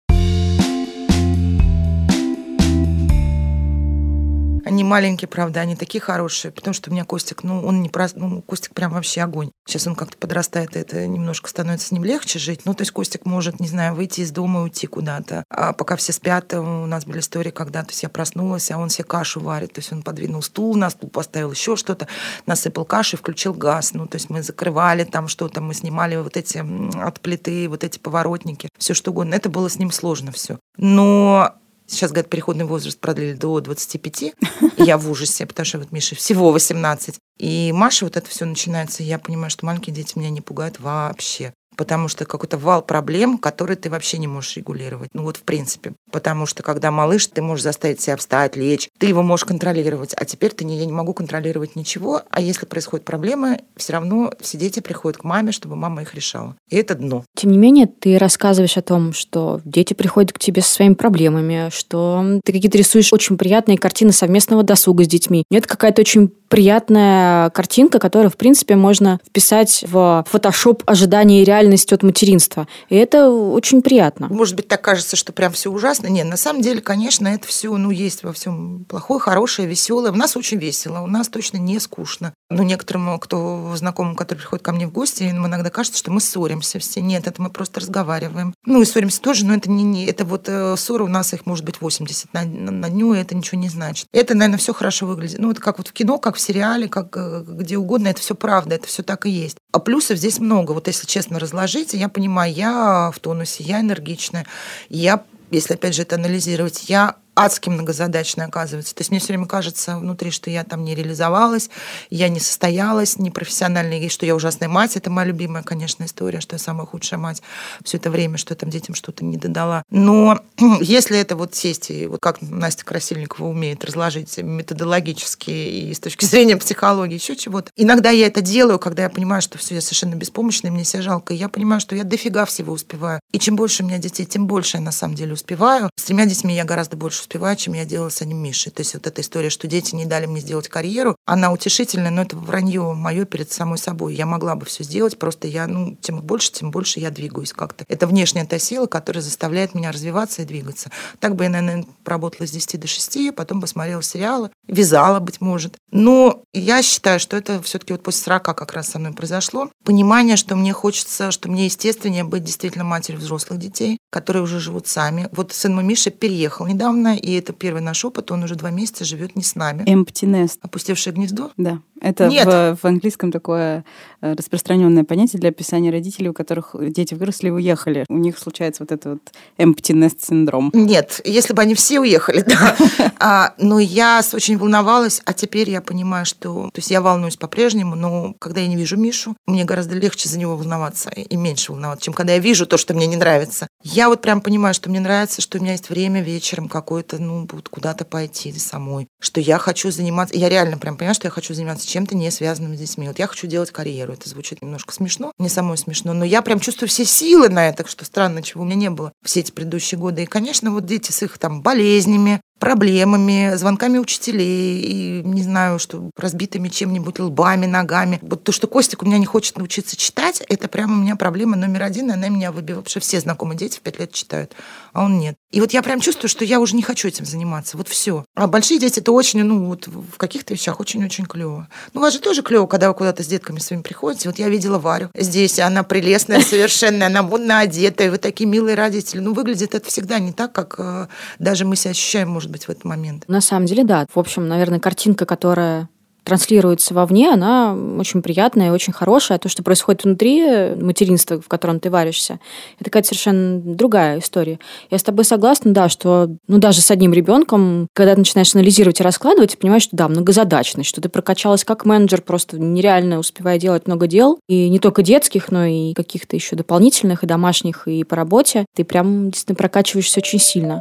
[4.64, 8.18] Они маленькие, правда, они такие хорошие, потому что у меня Костик, ну, он не просто,
[8.18, 9.50] ну, Костик прям вообще огонь.
[9.66, 12.62] Сейчас он как-то подрастает, и это немножко становится с ним легче жить.
[12.64, 15.44] Ну, то есть Костик может, не знаю, выйти из дома и уйти куда-то.
[15.50, 18.88] А пока все спят, у нас были истории, когда то есть я проснулась, а он
[18.88, 19.74] себе кашу варит.
[19.74, 22.08] То есть он подвинул стул, на стул поставил еще что-то,
[22.46, 23.92] насыпал кашу и включил газ.
[23.92, 26.64] Ну, то есть мы закрывали там что-то, мы снимали вот эти
[26.98, 29.34] от плиты, вот эти поворотники, все что угодно.
[29.34, 30.58] Это было с ним сложно все.
[30.76, 31.54] Но
[31.86, 34.22] Сейчас, говорят, переходный возраст продлили до 25.
[34.22, 34.32] И
[34.78, 37.16] я в ужасе, потому что вот Миша всего 18.
[37.38, 41.52] И Маша, вот это все начинается, я понимаю, что маленькие дети меня не пугают вообще
[41.76, 45.10] потому что какой-то вал проблем, которые ты вообще не можешь регулировать.
[45.12, 45.92] Ну вот в принципе.
[46.10, 50.14] Потому что когда малыш, ты можешь заставить себя встать, лечь, ты его можешь контролировать.
[50.16, 52.22] А теперь ты не, я не могу контролировать ничего.
[52.30, 56.56] А если происходят проблемы, все равно все дети приходят к маме, чтобы мама их решала.
[56.68, 57.24] И это дно.
[57.34, 61.70] Тем не менее, ты рассказываешь о том, что дети приходят к тебе со своими проблемами,
[61.72, 65.44] что ты какие-то рисуешь очень приятные картины совместного досуга с детьми.
[65.50, 71.92] Это какая-то очень приятная картинка, которую, в принципе, можно вписать в фотошоп ожидания и реальность
[71.92, 72.68] от материнства.
[72.88, 74.28] И это очень приятно.
[74.28, 76.08] Может быть, так кажется, что прям все ужасно.
[76.08, 80.12] Нет, на самом деле, конечно, это все, ну, есть во всем плохое, хорошее, веселое.
[80.12, 82.34] У нас очень весело, у нас точно не скучно.
[82.50, 86.20] Но некоторым, кто знакомым, которые приходят ко мне в гости, им иногда кажется, что мы
[86.20, 87.00] ссоримся все.
[87.00, 88.54] Нет, это мы просто разговариваем.
[88.66, 91.46] Ну, и ссоримся тоже, но это не, не это вот э, ссоры у нас их
[91.46, 94.06] может быть 80 на, на, на дню, и это ничего не значит.
[94.12, 95.38] Это, наверное, все хорошо выглядит.
[95.38, 98.34] Ну, это как вот в кино, как в сериале, как э, где угодно, это все
[98.34, 99.56] правда, это все так и есть.
[99.72, 100.72] А плюсов здесь много.
[100.72, 104.46] Вот если честно разложить, я понимаю, я в тонусе, я энергичная,
[104.88, 108.94] я если опять же это анализировать, я адски многозадачной оказывается.
[108.94, 111.70] То есть мне все время кажется внутри, что я там не реализовалась,
[112.10, 114.96] я не состоялась, не профессиональная, и что я ужасная мать.
[114.96, 117.42] Это моя любимая, конечно, история, что я самая худшая мать
[117.84, 119.82] все это время, что я там детям что-то не додала.
[119.90, 120.40] Но
[120.80, 126.24] если это вот сесть, и вот как Настя Красильникова умеет разложить методологически и с точки
[126.24, 127.70] зрения психологии, еще чего-то.
[127.76, 131.34] Иногда я это делаю, когда я понимаю, что все, я совершенно беспомощная, мне себя жалко.
[131.34, 133.20] И я понимаю, что я дофига всего успеваю.
[133.32, 135.90] И чем больше у меня детей, тем больше я на самом деле успеваю.
[135.96, 138.70] С тремя детьми я гораздо больше успеваю, чем я делала с одним Мишей.
[138.70, 142.22] То есть вот эта история, что дети не дали мне сделать карьеру, она утешительная, но
[142.22, 144.14] это вранье мое перед самой собой.
[144.14, 147.84] Я могла бы все сделать, просто я, ну, тем больше, тем больше я двигаюсь как-то.
[147.88, 150.90] Это внешняя та сила, которая заставляет меня развиваться и двигаться.
[151.18, 155.76] Так бы я, наверное, работала с 10 до 6, потом посмотрела сериалы, вязала, быть может.
[155.90, 159.70] Но я считаю, что это все-таки вот после 40 как раз со мной произошло.
[159.84, 164.86] Понимание, что мне хочется, что мне естественнее быть действительно матерью взрослых детей, которые уже живут
[164.86, 165.28] сами.
[165.32, 169.04] Вот сын мой Миша переехал недавно, и это первый наш опыт, он уже два месяца
[169.04, 169.82] живет не с нами.
[169.84, 170.58] Empty nest.
[170.62, 171.50] Опустевшее гнездо?
[171.56, 171.80] Да.
[172.00, 172.46] Это Нет.
[172.46, 173.84] В, в английском такое
[174.20, 178.04] э, распространенное понятие для описания родителей, у которых дети выросли и уехали.
[178.08, 180.70] У них случается вот этот вот empty nest синдром.
[180.74, 182.76] Нет, если бы они все уехали, да.
[183.20, 186.70] а, но я очень волновалась, а теперь я понимаю, что...
[186.74, 190.38] То есть я волнуюсь по-прежнему, но когда я не вижу Мишу, мне гораздо легче за
[190.38, 193.66] него волноваться и меньше волноваться, чем когда я вижу то, что мне не нравится.
[193.82, 197.48] Я вот прям понимаю, что мне нравится, что у меня есть время вечером какое-то, ну,
[197.70, 200.36] куда-то пойти самой, что я хочу заниматься...
[200.36, 203.08] Я реально прям понимаю, что я хочу заниматься чем-то не связанным с детьми.
[203.08, 204.12] Вот я хочу делать карьеру.
[204.12, 207.86] Это звучит немножко смешно, не самой смешно, но я прям чувствую все силы на это,
[207.86, 210.22] что странно, чего у меня не было все эти предыдущие годы.
[210.22, 216.10] И, конечно, вот дети с их там болезнями, проблемами, звонками учителей, и, не знаю, что
[216.16, 218.18] разбитыми чем-нибудь лбами, ногами.
[218.22, 221.56] Вот то, что Костик у меня не хочет научиться читать, это прямо у меня проблема
[221.56, 222.88] номер один, и она меня выбивает.
[222.88, 224.52] Что все знакомые дети в пять лет читают,
[224.92, 225.36] а он нет.
[225.50, 227.76] И вот я прям чувствую, что я уже не хочу этим заниматься.
[227.76, 228.24] Вот все.
[228.34, 231.68] А большие дети это очень, ну, вот в каких-то вещах очень-очень клево.
[231.92, 234.28] Ну, у вас же тоже клево, когда вы куда-то с детками своими приходите.
[234.28, 239.20] Вот я видела Варю здесь, она прелестная совершенно, она модно одетая, вы такие милые родители.
[239.20, 241.06] Ну, выглядит это всегда не так, как э,
[241.38, 243.24] даже мы себя ощущаем, может быть, в этот момент.
[243.28, 244.06] На самом деле, да.
[244.12, 245.88] В общем, наверное, картинка, которая
[246.24, 249.38] транслируется вовне, она очень приятная и очень хорошая.
[249.38, 252.40] То, что происходит внутри материнства, в котором ты варишься,
[252.80, 254.58] это какая-то совершенно другая история.
[254.90, 259.00] Я с тобой согласна, да, что ну, даже с одним ребенком, когда ты начинаешь анализировать
[259.00, 263.58] и раскладывать, ты понимаешь, что да, многозадачность, что ты прокачалась как менеджер, просто нереально успевая
[263.58, 268.02] делать много дел, и не только детских, но и каких-то еще дополнительных, и домашних, и
[268.02, 268.64] по работе.
[268.74, 270.80] Ты прям действительно прокачиваешься очень сильно.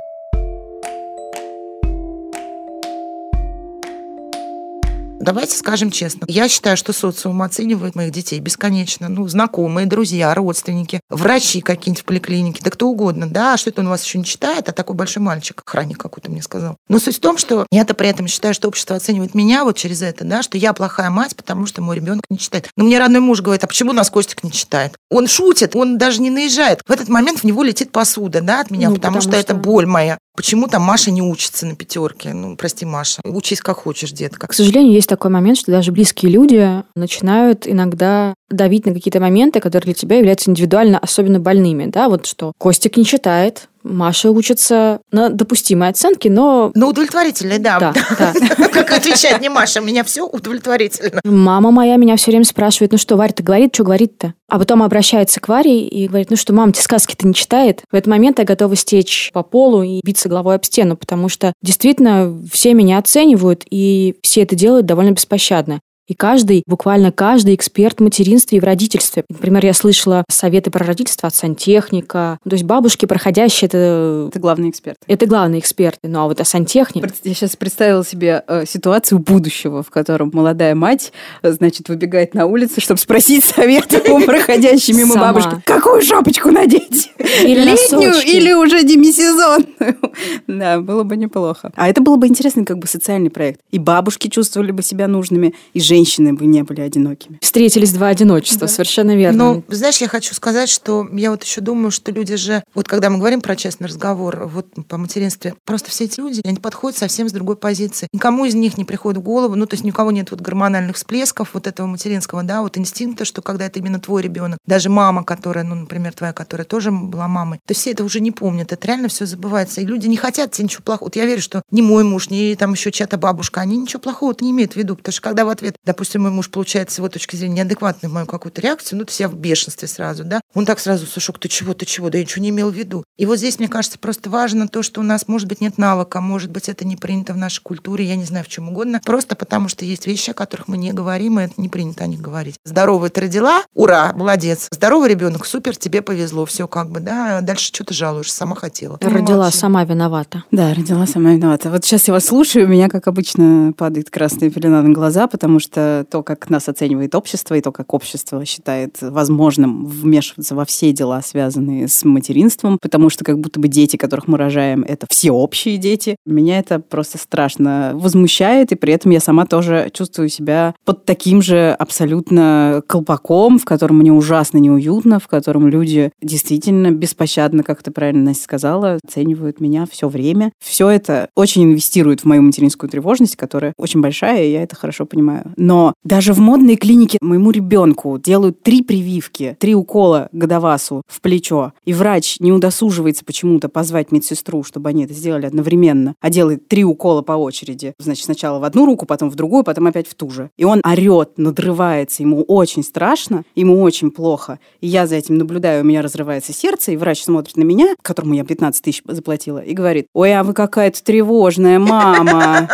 [5.23, 6.25] Давайте скажем честно.
[6.27, 9.07] Я считаю, что социум оценивает моих детей бесконечно.
[9.07, 13.29] Ну, знакомые, друзья, родственники, врачи какие-нибудь в поликлинике, да кто угодно.
[13.29, 16.29] Да, а что это он вас еще не читает, а такой большой мальчик, охранник какой-то
[16.29, 16.75] мне сказал.
[16.89, 20.01] Но суть в том, что я-то при этом считаю, что общество оценивает меня вот через
[20.01, 22.69] это, да, что я плохая мать, потому что мой ребенок не читает.
[22.75, 24.95] Но мне родной муж говорит, а почему у нас Костик не читает?
[25.09, 26.81] Он шутит, он даже не наезжает.
[26.86, 29.53] В этот момент в него летит посуда, да, от меня, ну, потому, потому что, что
[29.53, 30.17] это боль моя.
[30.35, 32.33] Почему там Маша не учится на пятерке?
[32.33, 33.21] Ну, прости, Маша.
[33.23, 34.47] Учись как хочешь, детка.
[34.47, 39.59] К сожалению, есть такой момент, что даже близкие люди начинают иногда давить на какие-то моменты,
[39.59, 41.85] которые для тебя являются индивидуально особенно больными.
[41.85, 46.71] Да, вот что Костик не читает, Маша учится на допустимой оценке, но...
[46.75, 47.79] На удовлетворительной, да.
[47.79, 48.33] Да, да.
[48.73, 51.19] Как отвечать не Маша, меня все удовлетворительно.
[51.23, 54.33] Мама моя меня все время спрашивает, ну что, Варя-то говорит, что говорит-то?
[54.49, 57.81] А потом обращается к Варе и говорит, ну что, мама, тебе сказки-то не читает?
[57.91, 61.53] В этот момент я готова стечь по полу и биться головой об стену, потому что
[61.61, 65.79] действительно все меня оценивают, и все это делают довольно беспощадно.
[66.07, 69.23] И каждый, буквально каждый эксперт в материнстве и в родительстве.
[69.29, 72.39] Например, я слышала советы про родительство от сантехника.
[72.43, 74.27] То есть бабушки, проходящие, это...
[74.29, 74.97] Это главный эксперт.
[75.07, 75.99] Это главный эксперт.
[76.03, 77.05] Ну, а вот а сантехник...
[77.23, 82.47] Я сейчас представила себе э, ситуацию будущего, в котором молодая мать, э, значит, выбегает на
[82.47, 87.11] улицу, чтобы спросить совет у проходящей мимо бабушки, какую шапочку надеть?
[87.17, 89.63] Летнюю или уже демисезонную?
[90.47, 91.71] Да, было бы неплохо.
[91.75, 93.61] А это было бы интересный как бы социальный проект.
[93.71, 95.92] И бабушки чувствовали бы себя нужными, и женщины
[96.34, 97.38] бы не были одинокими.
[97.41, 98.73] Встретились два одиночества, да.
[98.73, 99.53] совершенно верно.
[99.53, 103.10] Ну, знаешь, я хочу сказать, что я вот еще думаю, что люди же, вот когда
[103.10, 107.29] мы говорим про честный разговор, вот по материнстве, просто все эти люди, они подходят совсем
[107.29, 108.08] с другой позиции.
[108.13, 111.53] Никому из них не приходит в голову, ну, то есть никого нет вот гормональных всплесков
[111.53, 115.63] вот этого материнского, да, вот инстинкта, что когда это именно твой ребенок, даже мама, которая,
[115.63, 119.08] ну, например, твоя, которая тоже была мамой, то все это уже не помнят, это реально
[119.08, 119.82] все забывается.
[119.82, 121.08] И люди не хотят тебе ничего плохого.
[121.08, 124.36] Вот я верю, что ни мой муж, ни там еще чья-то бабушка, они ничего плохого
[124.41, 127.09] не имеют в виду, потому что когда в ответ допустим, мой муж получает с его
[127.09, 130.65] точки зрения неадекватную мою какую-то реакцию, ну, то есть я в бешенстве сразу, да, он
[130.65, 133.03] так сразу, Сушок, ты чего, ты чего, да я ничего не имел в виду.
[133.17, 136.21] И вот здесь, мне кажется, просто важно то, что у нас, может быть, нет навыка,
[136.21, 139.35] может быть, это не принято в нашей культуре, я не знаю, в чем угодно, просто
[139.35, 142.21] потому что есть вещи, о которых мы не говорим, и это не принято о них
[142.21, 142.55] говорить.
[142.65, 144.67] Здоровая ты родила, ура, молодец.
[144.71, 148.97] Здоровый ребенок, супер, тебе повезло, все как бы, да, дальше что ты жалуешься, сама хотела.
[149.01, 149.57] Родила молодцы.
[149.57, 150.43] сама виновата.
[150.51, 151.69] Да, родила сама виновата.
[151.69, 155.59] Вот сейчас я вас слушаю, у меня, как обычно, падает красная пелена на глаза, потому
[155.59, 160.91] что то, как нас оценивает общество, и то, как общество считает возможным вмешиваться во все
[160.91, 165.77] дела, связанные с материнством, потому что как будто бы дети, которых мы рожаем, это всеобщие
[165.77, 166.15] дети.
[166.25, 171.41] Меня это просто страшно возмущает, и при этом я сама тоже чувствую себя под таким
[171.41, 177.91] же абсолютно колпаком, в котором мне ужасно неуютно, в котором люди действительно беспощадно, как ты
[177.91, 180.51] правильно, Настя сказала, оценивают меня все время.
[180.59, 185.05] Все это очень инвестирует в мою материнскую тревожность, которая очень большая, и я это хорошо
[185.05, 185.53] понимаю.
[185.63, 191.71] Но даже в модной клинике моему ребенку делают три прививки, три укола годовасу в плечо,
[191.86, 196.84] и врач не удосуживается почему-то позвать медсестру, чтобы они это сделали одновременно, а делает три
[196.84, 197.93] укола по очереди.
[197.97, 200.49] Значит, сначала в одну руку, потом в другую, потом опять в ту же.
[200.58, 204.60] И он орет, надрывается, ему очень страшно, ему очень плохо.
[204.82, 208.34] И я за этим наблюдаю, у меня разрывается сердце, и врач смотрит на меня, которому
[208.34, 212.67] я 15 тысяч заплатила, и говорит, ой, а вы какая-то тревожная мама.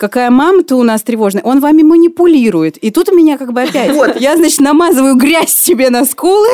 [0.00, 1.42] Какая мама-то у нас тревожная.
[1.42, 2.78] Он вами манипулирует.
[2.78, 3.94] И тут у меня как бы опять...
[3.94, 4.18] Вот.
[4.20, 6.48] Я, значит, намазываю грязь себе на скулы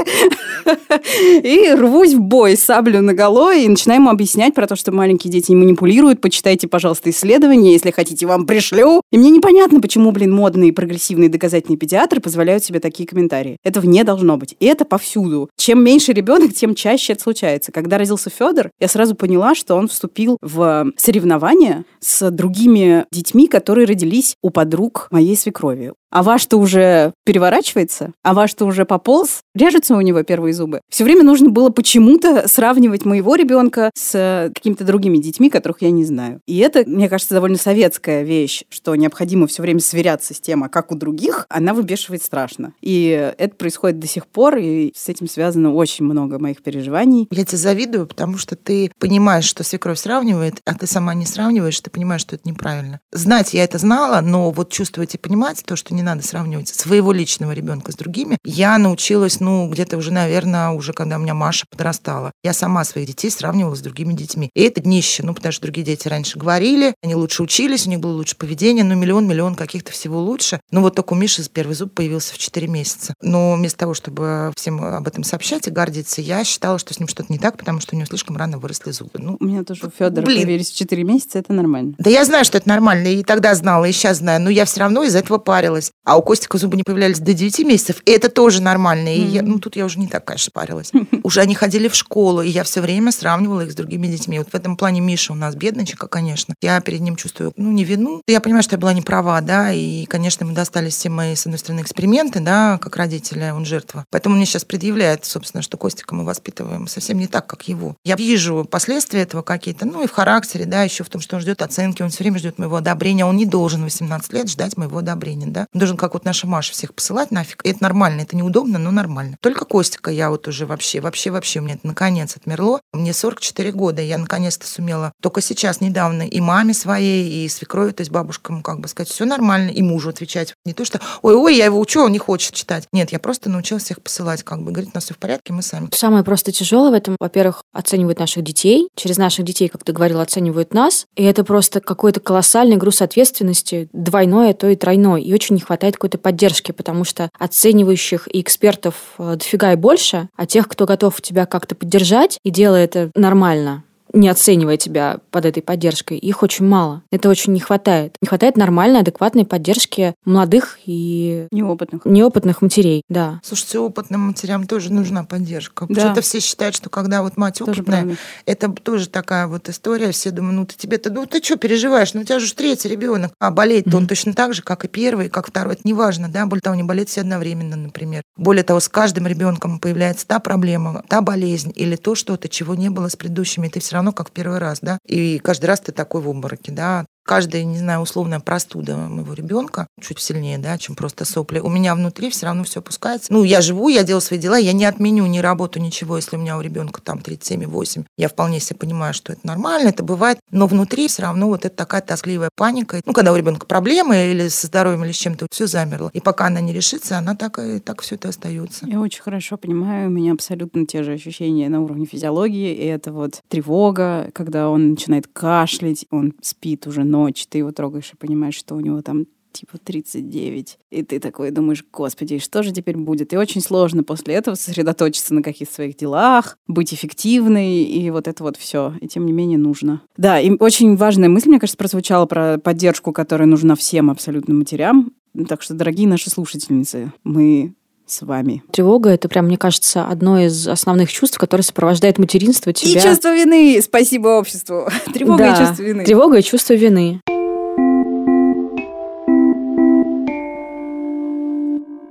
[1.42, 5.52] и рвусь в бой, саблю наголо и начинаю ему объяснять про то, что маленькие дети
[5.52, 6.20] не манипулируют.
[6.20, 9.00] Почитайте, пожалуйста, исследования, если хотите, вам пришлю.
[9.12, 13.58] И мне непонятно, почему, блин, модные, прогрессивные, доказательные педиатры позволяют себе такие комментарии.
[13.62, 14.56] Этого не должно быть.
[14.58, 15.50] И это повсюду.
[15.56, 17.70] Чем меньше ребенок, тем чаще это случается.
[17.70, 23.86] Когда родился Федор, я сразу поняла, что он вступил в соревнования с другими детьми, которые
[23.86, 30.00] родились у подруг моей свекрови а ваш-то уже переворачивается, а ваш-то уже пополз, режутся у
[30.00, 30.80] него первые зубы.
[30.88, 36.04] Все время нужно было почему-то сравнивать моего ребенка с какими-то другими детьми, которых я не
[36.04, 36.40] знаю.
[36.46, 40.68] И это, мне кажется, довольно советская вещь, что необходимо все время сверяться с тем, а
[40.68, 42.72] как у других, она выбешивает страшно.
[42.80, 47.26] И это происходит до сих пор, и с этим связано очень много моих переживаний.
[47.30, 51.80] Я тебе завидую, потому что ты понимаешь, что свекровь сравнивает, а ты сама не сравниваешь,
[51.80, 53.00] ты понимаешь, что это неправильно.
[53.12, 57.12] Знать я это знала, но вот чувствовать и понимать то, что не надо сравнивать своего
[57.12, 58.38] личного ребенка с другими.
[58.44, 62.32] Я научилась, ну, где-то уже, наверное, уже когда у меня Маша подрастала.
[62.44, 64.50] Я сама своих детей сравнивала с другими детьми.
[64.54, 68.00] И это днище, ну, потому что другие дети раньше говорили, они лучше учились, у них
[68.00, 70.60] было лучше поведение, ну, миллион-миллион каких-то всего лучше.
[70.70, 73.14] Ну, вот только у Миши первый зуб появился в 4 месяца.
[73.22, 77.08] Но вместо того, чтобы всем об этом сообщать и гордиться, я считала, что с ним
[77.08, 79.12] что-то не так, потому что у него слишком рано выросли зубы.
[79.14, 81.94] Ну, у меня тоже у Федора появились в 4 месяца, это нормально.
[81.98, 84.80] Да я знаю, что это нормально, и тогда знала, и сейчас знаю, но я все
[84.80, 85.85] равно из-за этого парилась.
[86.04, 89.14] А у Костика зубы не появлялись до 9 месяцев, и это тоже нормально.
[89.14, 89.30] И mm-hmm.
[89.30, 90.92] я, ну, тут я уже не так, конечно, парилась.
[91.22, 94.38] Уже они ходили в школу, и я все время сравнивала их с другими детьми.
[94.38, 96.54] Вот в этом плане Миша у нас бедничка, конечно.
[96.62, 98.22] Я перед ним чувствую, ну, не вину.
[98.28, 101.46] Я понимаю, что я была не права, да, и, конечно, мы достались все мои, с
[101.46, 104.04] одной стороны, эксперименты, да, как родители, он жертва.
[104.10, 107.96] Поэтому мне сейчас предъявляет, собственно, что Костика мы воспитываем совсем не так, как его.
[108.04, 111.42] Я вижу последствия этого какие-то, ну, и в характере, да, еще в том, что он
[111.42, 113.24] ждет оценки, он все время ждет моего одобрения.
[113.24, 115.66] Он не должен 18 лет ждать моего одобрения, да.
[115.76, 117.64] Должен, как вот наша Маша, всех посылать нафиг.
[117.64, 119.36] И это нормально, это неудобно, но нормально.
[119.42, 122.80] Только Костика я вот уже вообще, вообще, вообще, меня это наконец отмерло.
[122.94, 128.00] Мне 44 года, я наконец-то сумела только сейчас, недавно, и маме своей, и свекрови, то
[128.00, 130.54] есть бабушкам, как бы сказать, все нормально, и мужу отвечать.
[130.64, 132.86] Не то, что, ой-ой, я его учу, он не хочет читать.
[132.92, 135.60] Нет, я просто научилась всех посылать, как бы, говорить, у нас все в порядке, мы
[135.60, 135.88] сами.
[135.92, 140.22] Самое просто тяжелое в этом, во-первых, оценивают наших детей, через наших детей, как ты говорила,
[140.22, 145.34] оценивают нас, и это просто какой-то колоссальный груз ответственности, двойной, а то и тройной, и
[145.34, 150.68] очень хватает какой-то поддержки, потому что оценивающих и экспертов э, дофига и больше, а тех,
[150.68, 153.82] кто готов тебя как-то поддержать и делает это нормально,
[154.16, 157.02] не оценивая тебя под этой поддержкой, их очень мало.
[157.10, 158.16] Это очень не хватает.
[158.20, 163.40] Не хватает нормальной, адекватной поддержки молодых и неопытных, неопытных матерей, да.
[163.44, 165.86] Слушайте, опытным матерям тоже нужна поддержка.
[165.88, 166.00] Да.
[166.00, 170.10] Что-то все считают, что когда вот мать опытная, тоже это тоже такая вот история.
[170.12, 172.14] Все думают, ну ты тебе-то, ну ты что переживаешь?
[172.14, 173.96] Ну у тебя же третий ребенок, а болеет mm-hmm.
[173.96, 175.74] он точно так же, как и первый, как второй.
[175.74, 176.46] Это не важно, да.
[176.46, 178.22] Более того, не болеют все одновременно, например.
[178.36, 182.88] Более того, с каждым ребенком появляется та проблема, та болезнь или то что-то, чего не
[182.88, 183.68] было с предыдущими.
[183.68, 186.72] Ты все равно как в первый раз, да, и каждый раз ты такой в обмороке,
[186.72, 191.58] да, каждая, не знаю, условная простуда моего ребенка чуть сильнее, да, чем просто сопли.
[191.58, 193.32] У меня внутри все равно все опускается.
[193.32, 196.38] Ну, я живу, я делаю свои дела, я не отменю ни работу, ничего, если у
[196.38, 198.04] меня у ребенка там 37,8.
[198.16, 201.74] Я вполне себе понимаю, что это нормально, это бывает, но внутри все равно вот это
[201.74, 203.00] такая тоскливая паника.
[203.04, 206.10] Ну, когда у ребенка проблемы или со здоровьем, или с чем-то, все замерло.
[206.12, 208.86] И пока она не решится, она так и так все это остается.
[208.86, 213.12] Я очень хорошо понимаю, у меня абсолютно те же ощущения на уровне физиологии, и это
[213.12, 218.56] вот тревога, когда он начинает кашлять, он спит уже ночь, ты его трогаешь и понимаешь,
[218.56, 220.78] что у него там типа 39.
[220.90, 223.32] И ты такой думаешь, господи, что же теперь будет?
[223.32, 228.42] И очень сложно после этого сосредоточиться на каких-то своих делах, быть эффективной, и вот это
[228.42, 228.92] вот все.
[229.00, 230.02] И тем не менее нужно.
[230.18, 235.12] Да, и очень важная мысль, мне кажется, прозвучала про поддержку, которая нужна всем абсолютно матерям.
[235.48, 237.74] Так что, дорогие наши слушательницы, мы
[238.06, 238.62] с вами.
[238.70, 243.00] Тревога— это прям, мне кажется, одно из основных чувств, которое сопровождает материнство тебя.
[243.00, 243.80] И чувство вины!
[243.82, 244.88] Спасибо обществу.
[245.12, 246.04] Тревога да, и чувство вины.
[246.04, 247.20] Тревога и чувство вины.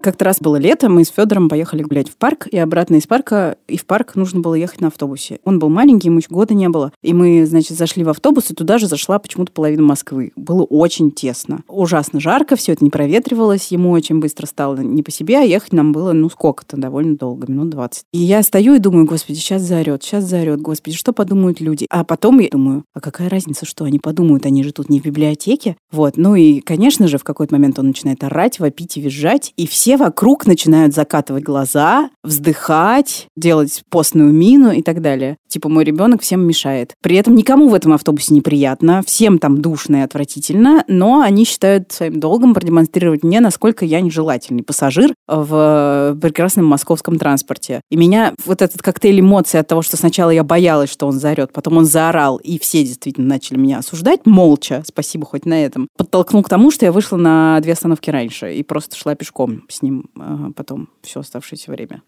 [0.05, 3.57] Как-то раз было лето, мы с Федором поехали гулять в парк, и обратно из парка,
[3.67, 5.39] и в парк нужно было ехать на автобусе.
[5.45, 6.91] Он был маленький, ему еще года не было.
[7.01, 10.31] И мы, значит, зашли в автобус, и туда же зашла почему-то половина Москвы.
[10.35, 11.63] Было очень тесно.
[11.67, 15.73] Ужасно жарко, все это не проветривалось, ему очень быстро стало не по себе, а ехать
[15.73, 18.03] нам было, ну, сколько-то, довольно долго, минут 20.
[18.13, 21.87] И я стою и думаю, господи, сейчас заорет, сейчас заорет, господи, что подумают люди?
[21.89, 25.03] А потом я думаю, а какая разница, что они подумают, они же тут не в
[25.03, 25.77] библиотеке.
[25.91, 29.65] Вот, ну и, конечно же, в какой-то момент он начинает орать, вопить и визжать, и
[29.65, 35.37] все вокруг начинают закатывать глаза, вздыхать, делать постную мину и так далее.
[35.47, 36.93] Типа, мой ребенок всем мешает.
[37.01, 41.91] При этом никому в этом автобусе неприятно, всем там душно и отвратительно, но они считают
[41.91, 47.81] своим долгом продемонстрировать мне, насколько я нежелательный пассажир в прекрасном московском транспорте.
[47.89, 51.53] И меня вот этот коктейль эмоций от того, что сначала я боялась, что он заорет,
[51.53, 56.43] потом он заорал, и все действительно начали меня осуждать, молча, спасибо хоть на этом, подтолкнул
[56.43, 60.09] к тому, что я вышла на две остановки раньше и просто шла пешком с ним
[60.55, 62.01] потом все оставшееся время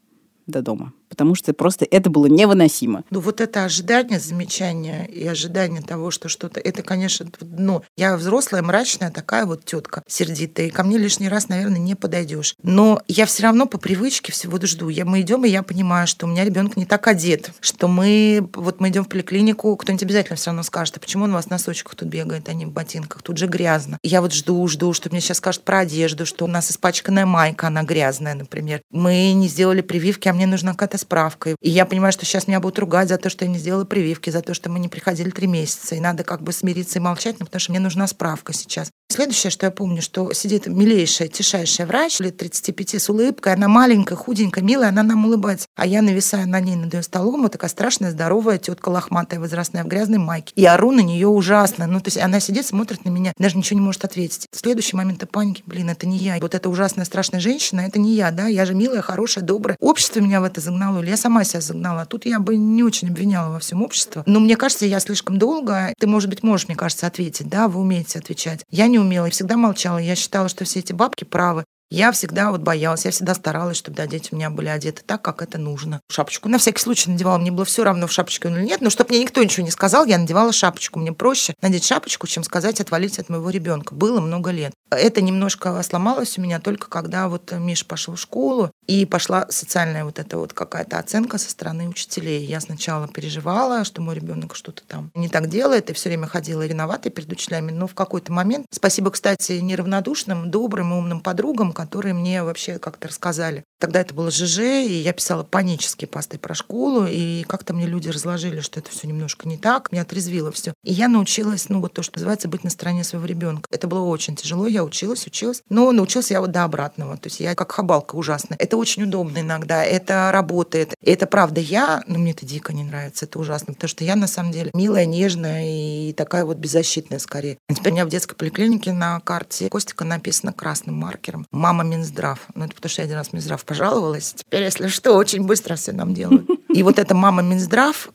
[0.47, 3.03] до дома потому что просто это было невыносимо.
[3.09, 8.61] Ну вот это ожидание, замечание и ожидание того, что что-то, это, конечно, ну, я взрослая,
[8.61, 12.55] мрачная такая вот тетка сердитая, и ко мне лишний раз, наверное, не подойдешь.
[12.63, 14.89] Но я все равно по привычке всего жду.
[14.89, 18.47] Я, мы идем, и я понимаю, что у меня ребенок не так одет, что мы,
[18.53, 21.45] вот мы идем в поликлинику, кто-нибудь обязательно все равно скажет, а почему он у вас
[21.45, 23.97] в носочках тут бегает, а не в ботинках, тут же грязно.
[24.03, 27.67] Я вот жду, жду, что мне сейчас скажут про одежду, что у нас испачканная майка,
[27.67, 28.81] она грязная, например.
[28.91, 31.55] Мы не сделали прививки, а мне нужна какая-то какая справка.
[31.61, 34.29] И я понимаю, что сейчас меня будут ругать за то, что я не сделала прививки,
[34.29, 35.95] за то, что мы не приходили три месяца.
[35.95, 38.91] И надо как бы смириться и молчать, ну, потому что мне нужна справка сейчас.
[39.09, 43.53] Следующее, что я помню, что сидит милейшая, тишайшая врач лет 35 с улыбкой.
[43.53, 45.65] Она маленькая, худенькая, милая, она нам улыбается.
[45.75, 49.85] А я нависаю на ней над ее столом, вот такая страшная, здоровая тетка лохматая, возрастная,
[49.85, 50.51] в грязной майке.
[50.55, 51.87] И ору на нее ужасно.
[51.87, 54.47] Ну, то есть она сидит, смотрит на меня, даже ничего не может ответить.
[54.51, 56.37] Следующий момент паники, блин, это не я.
[56.41, 59.77] Вот эта ужасная, страшная женщина, это не я, да, я же милая, хорошая, добрая.
[59.79, 62.05] Общество меня в это загнало, или я сама себя загнала.
[62.05, 64.23] Тут я бы не очень обвиняла во всем обществе.
[64.25, 67.79] Но мне кажется, я слишком долго, ты, может быть, можешь, мне кажется, ответить, да, вы
[67.79, 68.65] умеете отвечать.
[68.69, 69.97] Я не умела и всегда молчала.
[69.97, 71.63] Я считала, что все эти бабки правы.
[71.89, 75.21] Я всегда вот боялась, я всегда старалась, чтобы да, дети у меня были одеты так,
[75.21, 76.01] как это нужно.
[76.11, 77.37] Шапочку на всякий случай надевала.
[77.37, 78.81] Мне было все равно, в шапочке или нет.
[78.81, 80.99] Но чтобы мне никто ничего не сказал, я надевала шапочку.
[80.99, 83.95] Мне проще надеть шапочку, чем сказать отвалить от моего ребенка.
[83.95, 84.73] Было много лет.
[84.89, 90.05] Это немножко сломалось у меня только когда вот Миша пошел в школу, и пошла социальная
[90.05, 92.45] вот эта вот какая-то оценка со стороны учителей.
[92.45, 96.65] Я сначала переживала, что мой ребенок что-то там не так делает, и все время ходила
[96.65, 97.71] виноватой перед учителями.
[97.71, 103.07] Но в какой-то момент, спасибо, кстати, неравнодушным, добрым и умным подругам, которые мне вообще как-то
[103.07, 103.63] рассказали.
[103.79, 108.09] Тогда это было ЖЖ, и я писала панические посты про школу, и как-то мне люди
[108.09, 110.73] разложили, что это все немножко не так, меня отрезвило все.
[110.83, 113.67] И я научилась, ну вот то, что называется, быть на стороне своего ребенка.
[113.69, 117.15] Это было очень тяжело, я училась, училась, но научилась я вот до обратного.
[117.17, 118.57] То есть я как хабалка ужасная.
[118.59, 120.95] Это очень удобно иногда, это работает.
[121.03, 124.15] И это правда я, но мне это дико не нравится, это ужасно, потому что я
[124.15, 127.59] на самом деле милая, нежная и такая вот беззащитная скорее.
[127.69, 132.39] А теперь у меня в детской поликлинике на карте Костика написано красным маркером «Мама Минздрав».
[132.55, 134.35] Ну это потому что я один раз Минздрав пожаловалась.
[134.37, 136.47] Теперь, если что, очень быстро все нам делают.
[136.73, 138.09] И вот эта мама Минздрав,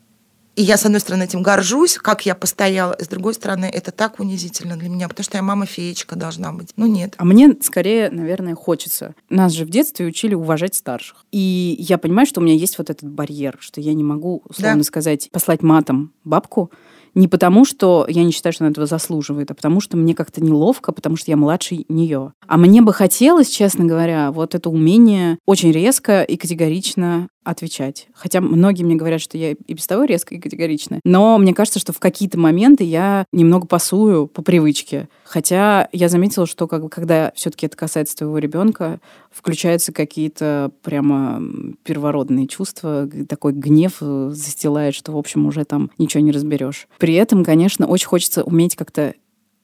[0.54, 4.20] и я, с одной стороны, этим горжусь, как я постояла, с другой стороны, это так
[4.20, 6.72] унизительно для меня, потому что я мама-феечка должна быть.
[6.76, 7.14] Ну, нет.
[7.16, 9.14] А мне, скорее, наверное, хочется.
[9.30, 11.24] Нас же в детстве учили уважать старших.
[11.30, 14.78] И я понимаю, что у меня есть вот этот барьер, что я не могу, условно
[14.78, 14.84] да.
[14.84, 16.70] сказать, послать матом бабку,
[17.14, 20.42] не потому, что я не считаю, что она этого заслуживает, а потому, что мне как-то
[20.42, 22.32] неловко, потому что я младше нее.
[22.46, 28.08] А мне бы хотелось, честно говоря, вот это умение очень резко и категорично отвечать.
[28.14, 31.00] Хотя многие мне говорят, что я и без того резко и категорична.
[31.04, 35.08] Но мне кажется, что в какие-то моменты я немного пасую по привычке.
[35.24, 39.00] Хотя я заметила, что как бы, когда все-таки это касается твоего ребенка,
[39.30, 41.42] включаются какие-то прямо
[41.84, 46.86] первородные чувства, такой гнев э, застилает, что, в общем, уже там ничего не разберешь.
[47.02, 49.16] При этом, конечно, очень хочется уметь как-то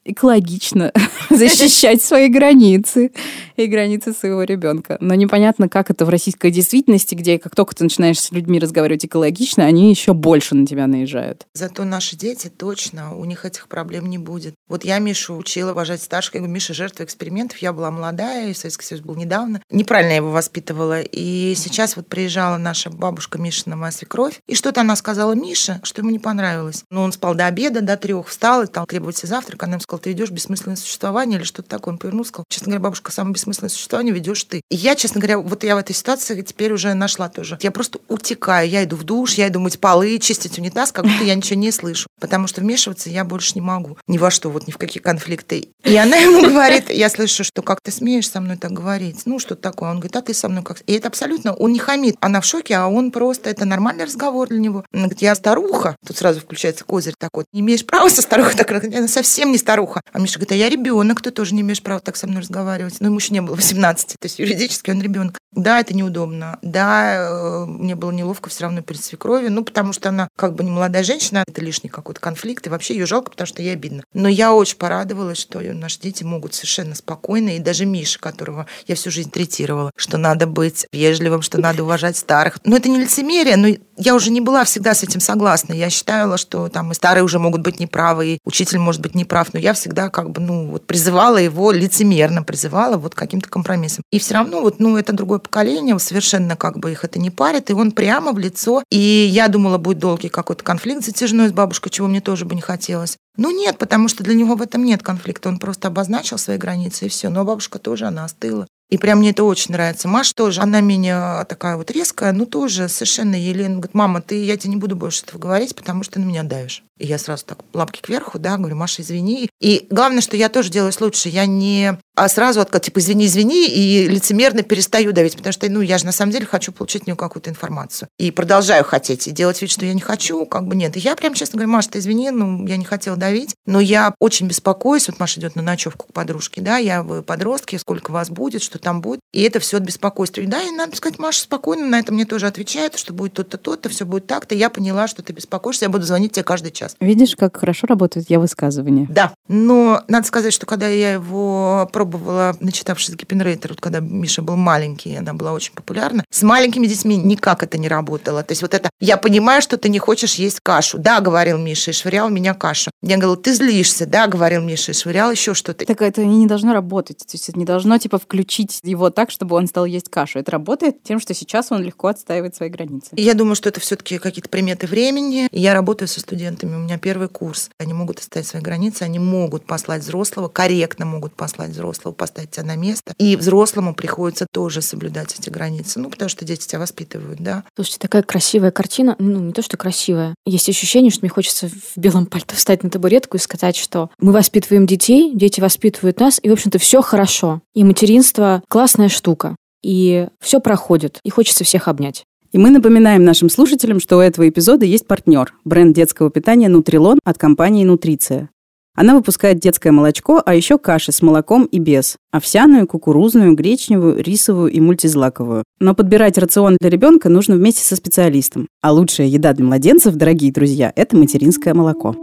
[0.05, 0.91] экологично
[1.29, 3.11] защищать свои границы
[3.55, 4.97] и границы своего ребенка.
[4.99, 9.05] Но непонятно, как это в российской действительности, где как только ты начинаешь с людьми разговаривать
[9.05, 11.45] экологично, они еще больше на тебя наезжают.
[11.53, 14.55] Зато наши дети точно, у них этих проблем не будет.
[14.67, 16.35] Вот я Мишу учила уважать старших.
[16.35, 17.57] Я говорю, Миша жертва экспериментов.
[17.59, 19.61] Я была молодая, и Советский Союз был недавно.
[19.69, 21.01] Неправильно я его воспитывала.
[21.01, 26.01] И сейчас вот приезжала наша бабушка Мишина, моя свекровь, и что-то она сказала Мише, что
[26.01, 26.83] ему не понравилось.
[26.89, 29.63] Ну, он спал до обеда, до трех, встал и стал требовать завтрак.
[29.63, 31.93] Она сказала, ты ведешь бессмысленное существование или что-то такое.
[31.93, 34.61] Он повернулся, сказал, честно говоря, бабушка, самое бессмысленное существование ведешь ты.
[34.69, 37.57] И я, честно говоря, вот я в этой ситуации теперь уже нашла тоже.
[37.61, 38.69] Я просто утекаю.
[38.69, 41.71] Я иду в душ, я иду мыть полы, чистить унитаз, как будто я ничего не
[41.71, 42.07] слышу.
[42.19, 43.97] Потому что вмешиваться я больше не могу.
[44.07, 45.69] Ни во что, вот ни в какие конфликты.
[45.83, 49.23] И она ему говорит, я слышу, что как ты смеешь со мной так говорить?
[49.25, 49.89] Ну, что такое?
[49.89, 50.81] Он говорит, а ты со мной как?
[50.85, 52.15] И это абсолютно, он не хамит.
[52.19, 54.85] Она в шоке, а он просто, это нормальный разговор для него.
[54.93, 55.95] Он говорит, я старуха.
[56.05, 57.45] Тут сразу включается козырь такой.
[57.53, 59.78] Не имеешь права со старухой так Она совсем не старуха.
[60.11, 62.99] А Миша говорит, а я ребенок, ты тоже не имеешь права так со мной разговаривать.
[62.99, 65.37] Но ему еще не было 18, то есть юридически он ребенок.
[65.51, 66.59] Да, это неудобно.
[66.61, 70.63] Да, э, мне было неловко все равно перед свекровью, ну, потому что она как бы
[70.63, 74.03] не молодая женщина, это лишний какой-то конфликт, и вообще ее жалко, потому что ей обидно.
[74.13, 78.95] Но я очень порадовалась, что наши дети могут совершенно спокойно, и даже Миша, которого я
[78.95, 82.59] всю жизнь третировала, что надо быть вежливым, что надо уважать старых.
[82.63, 83.69] Но это не лицемерие, но
[83.99, 85.73] я уже не была всегда с этим согласна.
[85.73, 89.53] Я считала, что там и старые уже могут быть неправы, и учитель может быть неправ,
[89.53, 94.03] но я всегда как бы, ну, вот призывала его лицемерно, призывала вот каким-то компромиссом.
[94.11, 97.69] И все равно вот, ну, это другое поколение, совершенно как бы их это не парит,
[97.69, 98.83] и он прямо в лицо.
[98.89, 102.61] И я думала, будет долгий какой-то конфликт затяжной с бабушкой, чего мне тоже бы не
[102.61, 103.17] хотелось.
[103.35, 105.49] Ну нет, потому что для него в этом нет конфликта.
[105.49, 107.29] Он просто обозначил свои границы и все.
[107.29, 108.67] Но бабушка тоже, она остыла.
[108.89, 110.07] И прям мне это очень нравится.
[110.07, 114.57] Маша тоже, она меня такая вот резкая, ну тоже совершенно Елена говорит, мама, ты, я
[114.57, 116.83] тебе не буду больше этого говорить, потому что ты на меня давишь.
[116.97, 119.49] И я сразу так лапки кверху, да, говорю, Маша, извини.
[119.61, 121.29] И главное, что я тоже делаю лучше.
[121.29, 125.79] Я не а сразу от, типа, извини, извини, и лицемерно перестаю давить, потому что, ну,
[125.79, 128.09] я же на самом деле хочу получить от нее какую-то информацию.
[128.17, 130.97] И продолжаю хотеть, и делать вид, что я не хочу, как бы нет.
[130.97, 134.13] И я прям честно говорю, Маша, ты извини, ну, я не хотела давить, но я
[134.19, 138.29] очень беспокоюсь, вот Маша идет на ночевку к подружке, да, я вы подростки, сколько вас
[138.29, 140.41] будет, что там будет, и это все от беспокойства.
[140.41, 143.57] И да, и надо сказать, Маша спокойно на это мне тоже отвечает, что будет то-то,
[143.57, 146.95] то-то, все будет так-то, я поняла, что ты беспокоишься, я буду звонить тебе каждый час.
[146.99, 149.07] Видишь, как хорошо работает я высказывание.
[149.09, 154.55] Да, но надо сказать, что когда я его пробовала, начитавшись Гиппенрейтер, вот когда Миша был
[154.55, 158.43] маленький, она была очень популярна, с маленькими детьми никак это не работало.
[158.43, 160.97] То есть вот это, я понимаю, что ты не хочешь есть кашу.
[160.97, 162.91] Да, говорил Миша, и швырял меня кашу.
[163.01, 165.85] Я говорила, ты злишься, да, говорил Миша, и швырял еще что-то.
[165.85, 167.19] Так это не должно работать.
[167.19, 170.39] То есть это не должно, типа, включить его так, чтобы он стал есть кашу.
[170.39, 173.09] Это работает тем, что сейчас он легко отстаивает свои границы.
[173.15, 175.47] Я думаю, что это все-таки какие-то приметы времени.
[175.51, 177.69] Я работаю со студентами, у меня первый курс.
[177.79, 182.65] Они могут оставить свои границы, они могут послать взрослого, корректно могут послать взрослого, поставить тебя
[182.65, 183.13] на место.
[183.17, 187.63] И взрослому приходится тоже соблюдать эти границы, ну, потому что дети тебя воспитывают, да.
[187.75, 190.35] Слушайте, такая красивая картина, ну, не то, что красивая.
[190.45, 194.31] Есть ощущение, что мне хочется в белом пальто встать на табуретку и сказать, что мы
[194.31, 197.61] воспитываем детей, дети воспитывают нас, и, в общем-то, все хорошо.
[197.73, 199.55] И материнство— классная штука.
[199.81, 202.23] И все проходит, и хочется всех обнять.
[202.51, 207.19] И мы напоминаем нашим слушателям, что у этого эпизода есть партнер– бренд детского питания «Нутрилон»
[207.23, 208.49] от компании «Нутриция».
[208.95, 212.17] Она выпускает детское молочко, а еще каши с молоком и без.
[212.31, 215.63] Овсяную, кукурузную, гречневую, рисовую и мультизлаковую.
[215.79, 218.67] Но подбирать рацион для ребенка нужно вместе со специалистом.
[218.81, 222.15] А лучшая еда для младенцев, дорогие друзья, это материнское молоко.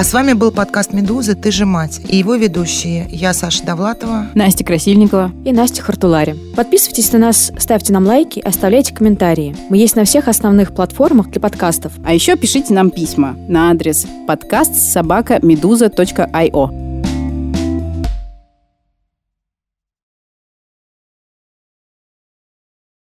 [0.00, 1.36] А с вами был подкаст «Медуза.
[1.36, 3.06] Ты же мать» и его ведущие.
[3.10, 4.28] Я Саша Довлатова.
[4.34, 5.30] Настя Красильникова.
[5.44, 6.36] И Настя Хартулари.
[6.56, 9.54] Подписывайтесь на нас, ставьте нам лайки, оставляйте комментарии.
[9.68, 11.92] Мы есть на всех основных платформах для подкастов.
[12.02, 17.09] А еще пишите нам письма на адрес подкаст собака медуза.io.